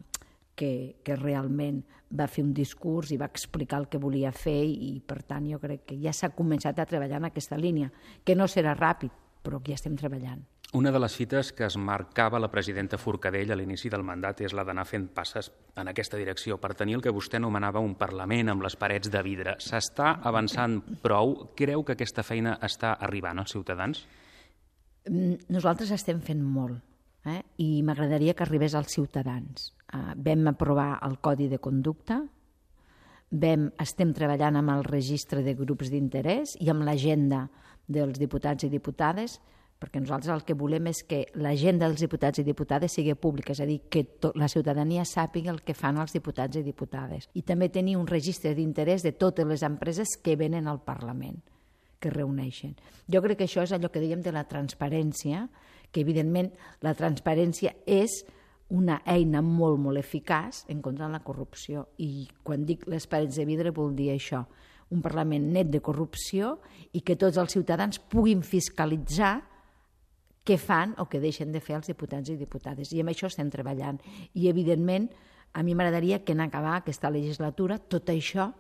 que, 0.55 0.97
que 1.03 1.15
realment 1.19 1.83
va 2.15 2.27
fer 2.31 2.45
un 2.45 2.53
discurs 2.55 3.11
i 3.11 3.19
va 3.19 3.29
explicar 3.29 3.81
el 3.83 3.89
que 3.91 4.01
volia 4.01 4.31
fer 4.31 4.63
i, 4.65 4.95
per 5.05 5.21
tant, 5.23 5.45
jo 5.51 5.59
crec 5.59 5.85
que 5.91 5.99
ja 6.01 6.13
s'ha 6.13 6.31
començat 6.35 6.79
a 6.79 6.87
treballar 6.89 7.19
en 7.21 7.29
aquesta 7.31 7.59
línia, 7.59 7.91
que 8.23 8.35
no 8.35 8.47
serà 8.47 8.75
ràpid, 8.77 9.11
però 9.43 9.61
que 9.61 9.73
ja 9.73 9.81
estem 9.81 9.97
treballant. 9.99 10.43
Una 10.75 10.91
de 10.91 10.99
les 10.99 11.13
fites 11.15 11.53
que 11.55 11.63
es 11.63 11.77
marcava 11.77 12.39
la 12.41 12.49
presidenta 12.51 12.97
Forcadell 12.99 13.53
a 13.53 13.55
l'inici 13.55 13.87
del 13.91 14.03
mandat 14.03 14.41
és 14.43 14.55
la 14.57 14.65
d'anar 14.67 14.83
fent 14.89 15.05
passes 15.15 15.51
en 15.79 15.87
aquesta 15.87 16.17
direcció 16.19 16.57
per 16.59 16.73
tenir 16.75 16.97
el 16.97 17.03
que 17.05 17.13
vostè 17.15 17.37
anomenava 17.39 17.83
un 17.83 17.93
Parlament 17.95 18.51
amb 18.51 18.65
les 18.65 18.75
parets 18.75 19.11
de 19.11 19.21
vidre. 19.23 19.55
S'està 19.63 20.17
avançant 20.25 20.81
prou? 21.03 21.53
Creu 21.55 21.85
que 21.85 21.95
aquesta 21.95 22.25
feina 22.27 22.57
està 22.65 22.95
arribant 23.07 23.39
als 23.39 23.55
ciutadans? 23.55 24.03
Mm, 25.07 25.47
nosaltres 25.53 25.93
estem 25.95 26.19
fent 26.25 26.41
molt 26.41 26.81
eh? 27.29 27.41
i 27.61 27.81
m'agradaria 27.85 28.33
que 28.33 28.43
arribés 28.43 28.75
als 28.75 28.97
ciutadans. 28.97 29.74
Eh, 29.93 30.13
vam 30.17 30.48
aprovar 30.48 31.00
el 31.06 31.19
Codi 31.21 31.48
de 31.48 31.60
Conducta, 31.62 32.24
vam, 33.30 33.67
estem 33.82 34.13
treballant 34.17 34.58
amb 34.58 34.74
el 34.74 34.86
registre 34.88 35.43
de 35.45 35.54
grups 35.58 35.91
d'interès 35.93 36.56
i 36.62 36.71
amb 36.74 36.86
l'agenda 36.88 37.45
dels 37.86 38.17
diputats 38.17 38.65
i 38.65 38.71
diputades, 38.71 39.38
perquè 39.78 40.00
nosaltres 40.02 40.32
el 40.34 40.43
que 40.48 40.56
volem 40.58 40.88
és 40.89 41.04
que 41.06 41.26
l'agenda 41.38 41.86
dels 41.86 42.02
diputats 42.02 42.39
i 42.41 42.45
diputades 42.48 42.95
sigui 42.95 43.13
pública, 43.13 43.54
és 43.54 43.62
a 43.62 43.67
dir, 43.69 43.82
que 43.91 44.06
la 44.39 44.48
ciutadania 44.50 45.04
sàpiga 45.06 45.52
el 45.54 45.62
que 45.62 45.76
fan 45.78 46.00
els 46.02 46.15
diputats 46.15 46.58
i 46.58 46.63
diputades. 46.65 47.28
I 47.36 47.43
també 47.45 47.69
tenir 47.69 47.98
un 48.00 48.08
registre 48.08 48.56
d'interès 48.56 49.04
de 49.06 49.13
totes 49.13 49.45
les 49.45 49.65
empreses 49.67 50.15
que 50.24 50.38
venen 50.39 50.67
al 50.71 50.82
Parlament, 50.82 51.38
que 52.00 52.10
reuneixen. 52.10 52.74
Jo 53.12 53.21
crec 53.21 53.43
que 53.43 53.50
això 53.50 53.67
és 53.67 53.76
allò 53.76 53.91
que 53.91 54.02
dèiem 54.02 54.24
de 54.26 54.34
la 54.34 54.48
transparència, 54.50 55.45
que 55.91 56.02
evidentment 56.02 56.50
la 56.82 56.95
transparència 56.95 57.76
és 57.86 58.24
una 58.73 59.01
eina 59.06 59.41
molt, 59.45 59.78
molt 59.80 59.99
eficaç 60.01 60.63
en 60.73 60.82
contra 60.82 61.06
de 61.06 61.13
la 61.13 61.23
corrupció. 61.23 61.88
I 62.01 62.28
quan 62.43 62.65
dic 62.65 62.88
les 62.89 63.06
parets 63.08 63.38
de 63.38 63.45
vidre 63.45 63.73
vol 63.75 63.93
dir 63.95 64.12
això, 64.13 64.45
un 64.93 65.01
Parlament 65.01 65.47
net 65.54 65.69
de 65.73 65.82
corrupció 65.82 66.60
i 66.93 67.01
que 67.01 67.17
tots 67.17 67.38
els 67.41 67.54
ciutadans 67.54 67.99
puguin 67.99 68.43
fiscalitzar 68.45 69.36
què 70.45 70.58
fan 70.62 70.93
o 71.01 71.08
què 71.10 71.19
deixen 71.21 71.51
de 71.51 71.62
fer 71.62 71.80
els 71.80 71.89
diputats 71.89 72.30
i 72.30 72.38
diputades. 72.38 72.91
I 72.93 73.01
amb 73.01 73.12
això 73.13 73.30
estem 73.32 73.49
treballant. 73.49 73.97
I, 74.34 74.45
evidentment, 74.49 75.10
a 75.54 75.63
mi 75.65 75.73
m'agradaria 75.73 76.21
que 76.23 76.36
en 76.36 76.43
acabar 76.45 76.75
aquesta 76.78 77.10
legislatura 77.10 77.80
tot 77.80 78.12
això 78.13 78.51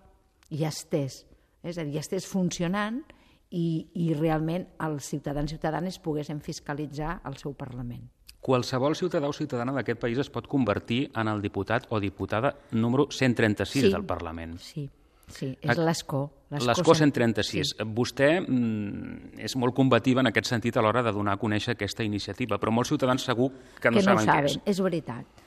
ja 0.49 0.71
estés. 0.73 1.23
És 1.61 1.77
a 1.77 1.85
dir, 1.85 1.93
ja 1.97 2.05
estés 2.05 2.25
funcionant 2.29 3.03
i, 3.51 3.85
i 3.93 4.13
realment 4.17 4.65
els 4.85 5.13
ciutadans 5.13 5.51
i 5.51 5.57
ciutadanes 5.57 6.01
poguessin 6.01 6.41
fiscalitzar 6.41 7.19
el 7.25 7.37
seu 7.41 7.53
Parlament. 7.53 8.14
Qualsevol 8.45 8.93
ciutadà 8.93 9.25
o 9.25 9.33
ciutadana 9.33 9.73
d'aquest 9.73 9.97
país 9.97 10.19
es 10.21 10.29
pot 10.29 10.45
convertir 10.45 11.07
en 11.17 11.31
el 11.31 11.41
diputat 11.41 11.87
o 11.89 11.97
diputada 11.99 12.53
número 12.77 13.07
136 13.09 13.87
sí, 13.87 13.91
del 13.91 14.05
Parlament. 14.05 14.59
Sí, 14.61 14.83
sí, 15.33 15.49
és 15.61 15.81
l'escó. 15.81 16.27
L'escó 16.53 16.93
136. 16.93 17.71
Sí. 17.73 17.87
Vostè 17.97 18.29
mm, 18.43 19.39
és 19.47 19.57
molt 19.57 19.73
combativa 19.73 20.21
en 20.21 20.29
aquest 20.29 20.51
sentit 20.53 20.77
a 20.77 20.83
l'hora 20.85 21.01
de 21.01 21.15
donar 21.15 21.39
a 21.39 21.41
conèixer 21.41 21.73
aquesta 21.73 22.05
iniciativa, 22.05 22.61
però 22.61 22.75
molts 22.75 22.93
ciutadans 22.93 23.25
segur 23.25 23.49
que 23.81 23.89
no 23.89 23.97
que 23.97 24.05
saben, 24.05 24.21
no 24.21 24.29
saben 24.29 24.45
què 24.45 24.53
és. 24.53 24.59
És 24.75 24.83
veritat. 24.85 25.44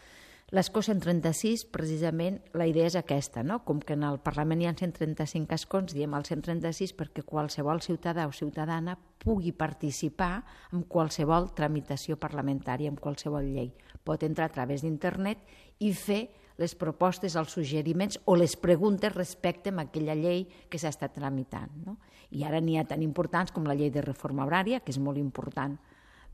L'escó 0.48 0.80
136, 0.80 1.66
precisament, 1.68 2.38
la 2.56 2.64
idea 2.64 2.87
és 2.88 2.94
aquesta, 2.96 3.42
no? 3.44 3.58
Com 3.68 3.82
que 3.84 3.92
en 3.92 4.04
el 4.08 4.16
Parlament 4.24 4.62
hi 4.62 4.68
ha 4.70 4.72
135 4.72 5.52
escons, 5.52 5.92
diem 5.92 6.14
el 6.16 6.24
136 6.24 6.94
perquè 6.96 7.20
qualsevol 7.20 7.82
ciutadà 7.84 8.24
o 8.24 8.32
ciutadana 8.32 8.94
pugui 9.20 9.52
participar 9.52 10.46
en 10.72 10.87
qualsevol 10.88 11.50
tramitació 11.58 12.16
parlamentària, 12.16 12.88
en 12.88 12.96
qualsevol 12.96 13.44
llei. 13.44 13.74
Pot 14.08 14.24
entrar 14.24 14.48
a 14.48 14.54
través 14.54 14.87
d'internet 14.87 15.44
i 15.84 15.92
fer 15.92 16.30
les 16.56 16.72
propostes, 16.74 17.37
els 17.37 17.52
suggeriments 17.52 18.16
o 18.24 18.38
les 18.40 18.56
preguntes 18.56 19.12
respecte 19.12 19.68
a 19.68 19.84
aquella 19.84 20.16
llei 20.16 20.46
que 20.70 20.80
s'ha 20.80 20.94
estat 20.96 21.12
tramitant. 21.12 21.76
No? 21.84 21.98
I 22.32 22.48
ara 22.48 22.64
n'hi 22.64 22.80
ha 22.80 22.88
tan 22.88 23.04
importants 23.04 23.52
com 23.52 23.68
la 23.68 23.76
llei 23.76 23.92
de 23.92 24.00
reforma 24.00 24.48
horària, 24.48 24.80
que 24.80 24.96
és 24.96 24.98
molt 24.98 25.20
important 25.20 25.76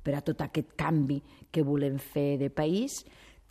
per 0.04 0.14
a 0.14 0.22
tot 0.22 0.40
aquest 0.44 0.76
canvi 0.78 1.18
que 1.50 1.66
volem 1.66 1.98
fer 1.98 2.38
de 2.38 2.50
país, 2.52 3.02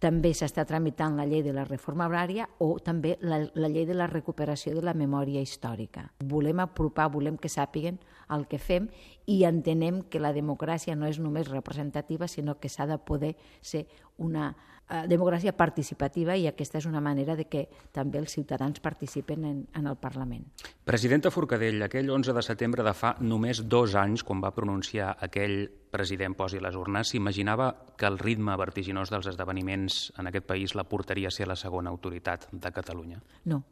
també 0.03 0.33
s'està 0.35 0.65
tramitant 0.67 1.15
la 1.15 1.25
llei 1.29 1.43
de 1.45 1.53
la 1.55 1.63
reforma 1.63 2.09
horària 2.09 2.49
o 2.59 2.73
també 2.83 3.15
la, 3.23 3.39
la 3.55 3.69
llei 3.71 3.85
de 3.87 3.95
la 3.95 4.09
recuperació 4.11 4.73
de 4.75 4.83
la 4.83 4.95
memòria 4.97 5.41
històrica. 5.41 6.09
Volem 6.27 6.59
apropar, 6.59 7.07
volem 7.13 7.37
que 7.39 7.51
sàpiguen 7.51 8.01
el 8.35 8.43
que 8.51 8.59
fem 8.59 8.89
i 9.31 9.43
entenem 9.47 10.01
que 10.11 10.19
la 10.19 10.33
democràcia 10.35 10.97
no 10.99 11.07
és 11.07 11.21
només 11.23 11.51
representativa, 11.51 12.27
sinó 12.27 12.57
que 12.59 12.71
s'ha 12.71 12.87
de 12.89 12.99
poder 12.99 13.35
ser 13.61 13.85
una 14.17 14.51
eh, 14.93 15.03
democràcia 15.09 15.55
participativa 15.57 16.37
i 16.37 16.47
aquesta 16.47 16.79
és 16.79 16.87
una 16.89 17.01
manera 17.01 17.35
de 17.35 17.47
que 17.49 17.65
també 17.91 18.21
els 18.21 18.33
ciutadans 18.35 18.79
participen 18.83 19.45
en, 19.49 19.61
en 19.73 19.89
el 19.89 19.97
Parlament. 19.97 20.45
Presidenta 20.85 21.31
Forcadell, 21.33 21.81
aquell 21.83 22.11
11 22.13 22.35
de 22.37 22.45
setembre 22.45 22.85
de 22.85 22.93
fa 22.93 23.15
només 23.21 23.63
dos 23.67 23.97
anys, 23.99 24.23
quan 24.23 24.43
va 24.43 24.53
pronunciar 24.55 25.15
aquell 25.19 25.67
president 25.93 26.33
posi 26.37 26.61
les 26.61 26.75
urnes, 26.75 27.11
s'imaginava 27.11 27.69
que 27.97 28.09
el 28.09 28.17
ritme 28.19 28.55
vertiginós 28.57 29.11
dels 29.13 29.29
esdeveniments 29.29 30.11
en 30.17 30.29
aquest 30.29 30.47
país 30.49 30.75
la 30.75 30.87
portaria 30.89 31.29
a 31.29 31.35
ser 31.35 31.47
la 31.47 31.57
segona 31.59 31.93
autoritat 31.93 32.49
de 32.51 32.73
Catalunya? 32.73 33.21
No. 33.45 33.63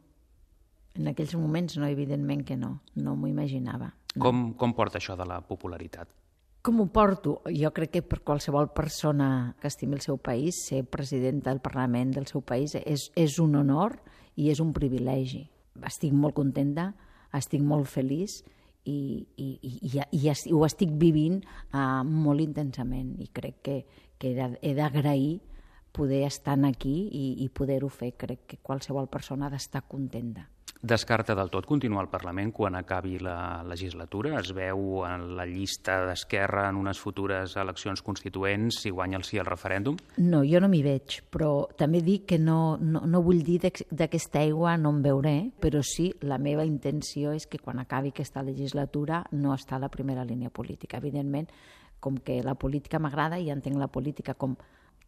En 0.98 1.08
aquells 1.08 1.34
moments 1.40 1.78
no, 1.80 1.88
evidentment 1.88 2.44
que 2.44 2.56
no. 2.56 2.76
No 2.94 3.16
m'ho 3.16 3.30
imaginava. 3.30 3.94
No. 4.14 4.22
Com, 4.26 4.42
com 4.60 4.74
porta 4.76 5.00
això 5.00 5.16
de 5.16 5.26
la 5.26 5.40
popularitat? 5.40 6.10
Com 6.62 6.78
ho 6.78 6.84
porto? 6.94 7.40
Jo 7.50 7.72
crec 7.74 7.90
que 7.96 8.00
per 8.06 8.20
qualsevol 8.22 8.68
persona 8.70 9.56
que 9.58 9.66
estimi 9.66 9.96
el 9.96 10.02
seu 10.04 10.14
país, 10.22 10.60
ser 10.68 10.84
president 10.86 11.40
del 11.42 11.58
Parlament 11.58 12.12
del 12.14 12.28
seu 12.30 12.44
país 12.46 12.76
és, 12.78 13.08
és 13.18 13.38
un 13.42 13.56
honor 13.58 13.96
i 14.38 14.46
és 14.52 14.60
un 14.62 14.70
privilegi. 14.76 15.42
Estic 15.82 16.14
molt 16.14 16.36
contenta, 16.38 16.92
estic 17.34 17.64
molt 17.66 17.90
feliç 17.90 18.38
i, 18.86 19.26
i, 19.34 19.48
i, 19.58 19.72
i, 19.90 20.22
i 20.22 20.54
ho 20.54 20.62
estic 20.62 20.94
vivint 21.02 21.40
uh, 21.42 22.04
molt 22.06 22.46
intensament 22.46 23.16
i 23.18 23.26
crec 23.34 23.58
que, 23.66 23.76
que 24.22 24.30
he 24.30 24.74
d'agrair 24.78 25.40
poder 25.90 26.22
estar 26.30 26.54
aquí 26.64 26.94
i, 27.10 27.26
i 27.42 27.50
poder-ho 27.50 27.90
fer. 27.90 28.14
Crec 28.14 28.46
que 28.46 28.62
qualsevol 28.62 29.10
persona 29.10 29.50
ha 29.50 29.56
d'estar 29.56 29.82
contenta. 29.90 30.46
Descarta 30.82 31.36
del 31.38 31.46
tot 31.46 31.62
continuar 31.70 32.00
al 32.02 32.08
Parlament 32.10 32.48
quan 32.50 32.74
acabi 32.74 33.20
la 33.22 33.62
legislatura? 33.62 34.32
Es 34.40 34.48
veu 34.50 35.04
en 35.06 35.28
la 35.38 35.44
llista 35.46 36.00
d'Esquerra 36.08 36.64
en 36.72 36.80
unes 36.80 36.98
futures 36.98 37.52
eleccions 37.54 38.00
constituents 38.02 38.80
si 38.82 38.90
guanya 38.90 39.20
el 39.20 39.22
sí 39.22 39.38
al 39.38 39.46
referèndum? 39.46 40.00
No, 40.18 40.40
jo 40.42 40.58
no 40.58 40.66
m'hi 40.72 40.80
veig, 40.82 41.20
però 41.30 41.68
també 41.78 42.00
dic 42.02 42.24
que 42.32 42.38
no, 42.42 42.80
no, 42.82 43.04
no 43.06 43.20
vull 43.22 43.44
dir 43.46 43.60
d'aquesta 43.62 44.40
aigua 44.40 44.72
no 44.74 44.90
em 44.90 44.98
veuré, 45.04 45.34
però 45.62 45.84
sí 45.86 46.08
la 46.26 46.40
meva 46.42 46.66
intenció 46.66 47.30
és 47.30 47.46
que 47.46 47.62
quan 47.62 47.78
acabi 47.78 48.10
aquesta 48.10 48.42
legislatura 48.42 49.20
no 49.38 49.54
està 49.54 49.78
a 49.78 49.84
la 49.84 49.90
primera 49.92 50.26
línia 50.26 50.50
política. 50.50 50.98
Evidentment, 50.98 51.46
com 52.02 52.18
que 52.18 52.40
la 52.42 52.56
política 52.58 52.98
m'agrada 52.98 53.38
i 53.38 53.54
entenc 53.54 53.78
la 53.78 53.86
política 53.86 54.34
com 54.34 54.58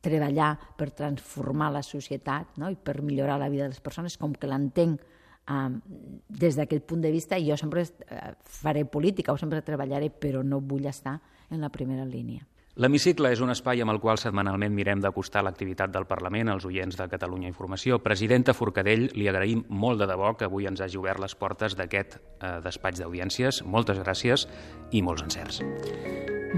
treballar 0.06 0.52
per 0.78 0.92
transformar 0.94 1.72
la 1.74 1.82
societat 1.82 2.62
no? 2.62 2.70
i 2.70 2.78
per 2.78 3.00
millorar 3.02 3.40
la 3.42 3.50
vida 3.50 3.66
de 3.66 3.74
les 3.74 3.82
persones, 3.82 4.14
com 4.22 4.38
que 4.38 4.46
l'entenc 4.46 5.02
Um, 5.44 5.82
des 6.28 6.56
d'aquest 6.56 6.86
punt 6.88 7.02
de 7.04 7.10
vista 7.12 7.36
jo 7.36 7.56
sempre 7.60 7.82
uh, 7.84 8.32
faré 8.48 8.86
política 8.88 9.34
o 9.34 9.36
sempre 9.36 9.60
treballaré, 9.60 10.08
però 10.08 10.40
no 10.40 10.62
vull 10.64 10.86
estar 10.88 11.18
en 11.50 11.60
la 11.60 11.68
primera 11.68 12.06
línia. 12.08 12.46
L'Hemicicle 12.74 13.30
és 13.30 13.38
un 13.38 13.52
espai 13.52 13.78
amb 13.84 13.92
el 13.92 14.00
qual 14.02 14.18
setmanalment 14.18 14.72
mirem 14.74 14.98
d'acostar 14.98 15.44
l'activitat 15.46 15.92
del 15.94 16.08
Parlament 16.10 16.48
als 16.50 16.64
oients 16.66 16.96
de 16.98 17.06
Catalunya 17.06 17.46
Informació. 17.46 18.00
Presidenta 18.02 18.50
Forcadell, 18.50 19.12
li 19.14 19.28
agraïm 19.30 19.62
molt 19.68 20.02
de 20.02 20.08
debò 20.10 20.32
que 20.34 20.48
avui 20.48 20.66
ens 20.66 20.82
hagi 20.82 20.98
obert 20.98 21.22
les 21.22 21.36
portes 21.38 21.78
d'aquest 21.78 22.16
eh, 22.18 22.58
despatx 22.64 22.98
d'audiències. 22.98 23.62
Moltes 23.62 24.02
gràcies 24.02 24.48
i 24.90 25.04
molts 25.06 25.22
encerts. 25.22 25.62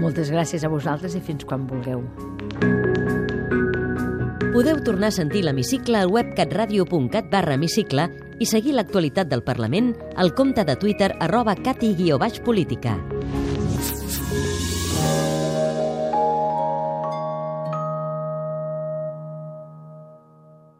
Moltes 0.01 0.33
gràcies 0.33 0.65
a 0.65 0.73
vosaltres 0.73 1.13
i 1.13 1.21
fins 1.21 1.45
quan 1.45 1.69
vulgueu. 1.69 2.01
Podeu 4.57 4.81
tornar 4.81 5.11
a 5.11 5.19
sentir 5.21 5.45
l'Hemicicle 5.45 6.01
al 6.01 6.09
web 6.09 6.33
catradio.cat 6.33 7.29
barra 7.29 7.59
hemicicle 7.61 8.09
i 8.39 8.45
seguir 8.45 8.75
l'actualitat 8.77 9.27
del 9.27 9.43
Parlament 9.43 9.93
al 10.15 10.33
compte 10.33 10.63
de 10.63 10.75
Twitter 10.75 11.13
arroba 11.19 11.55
cati-política. 11.55 12.97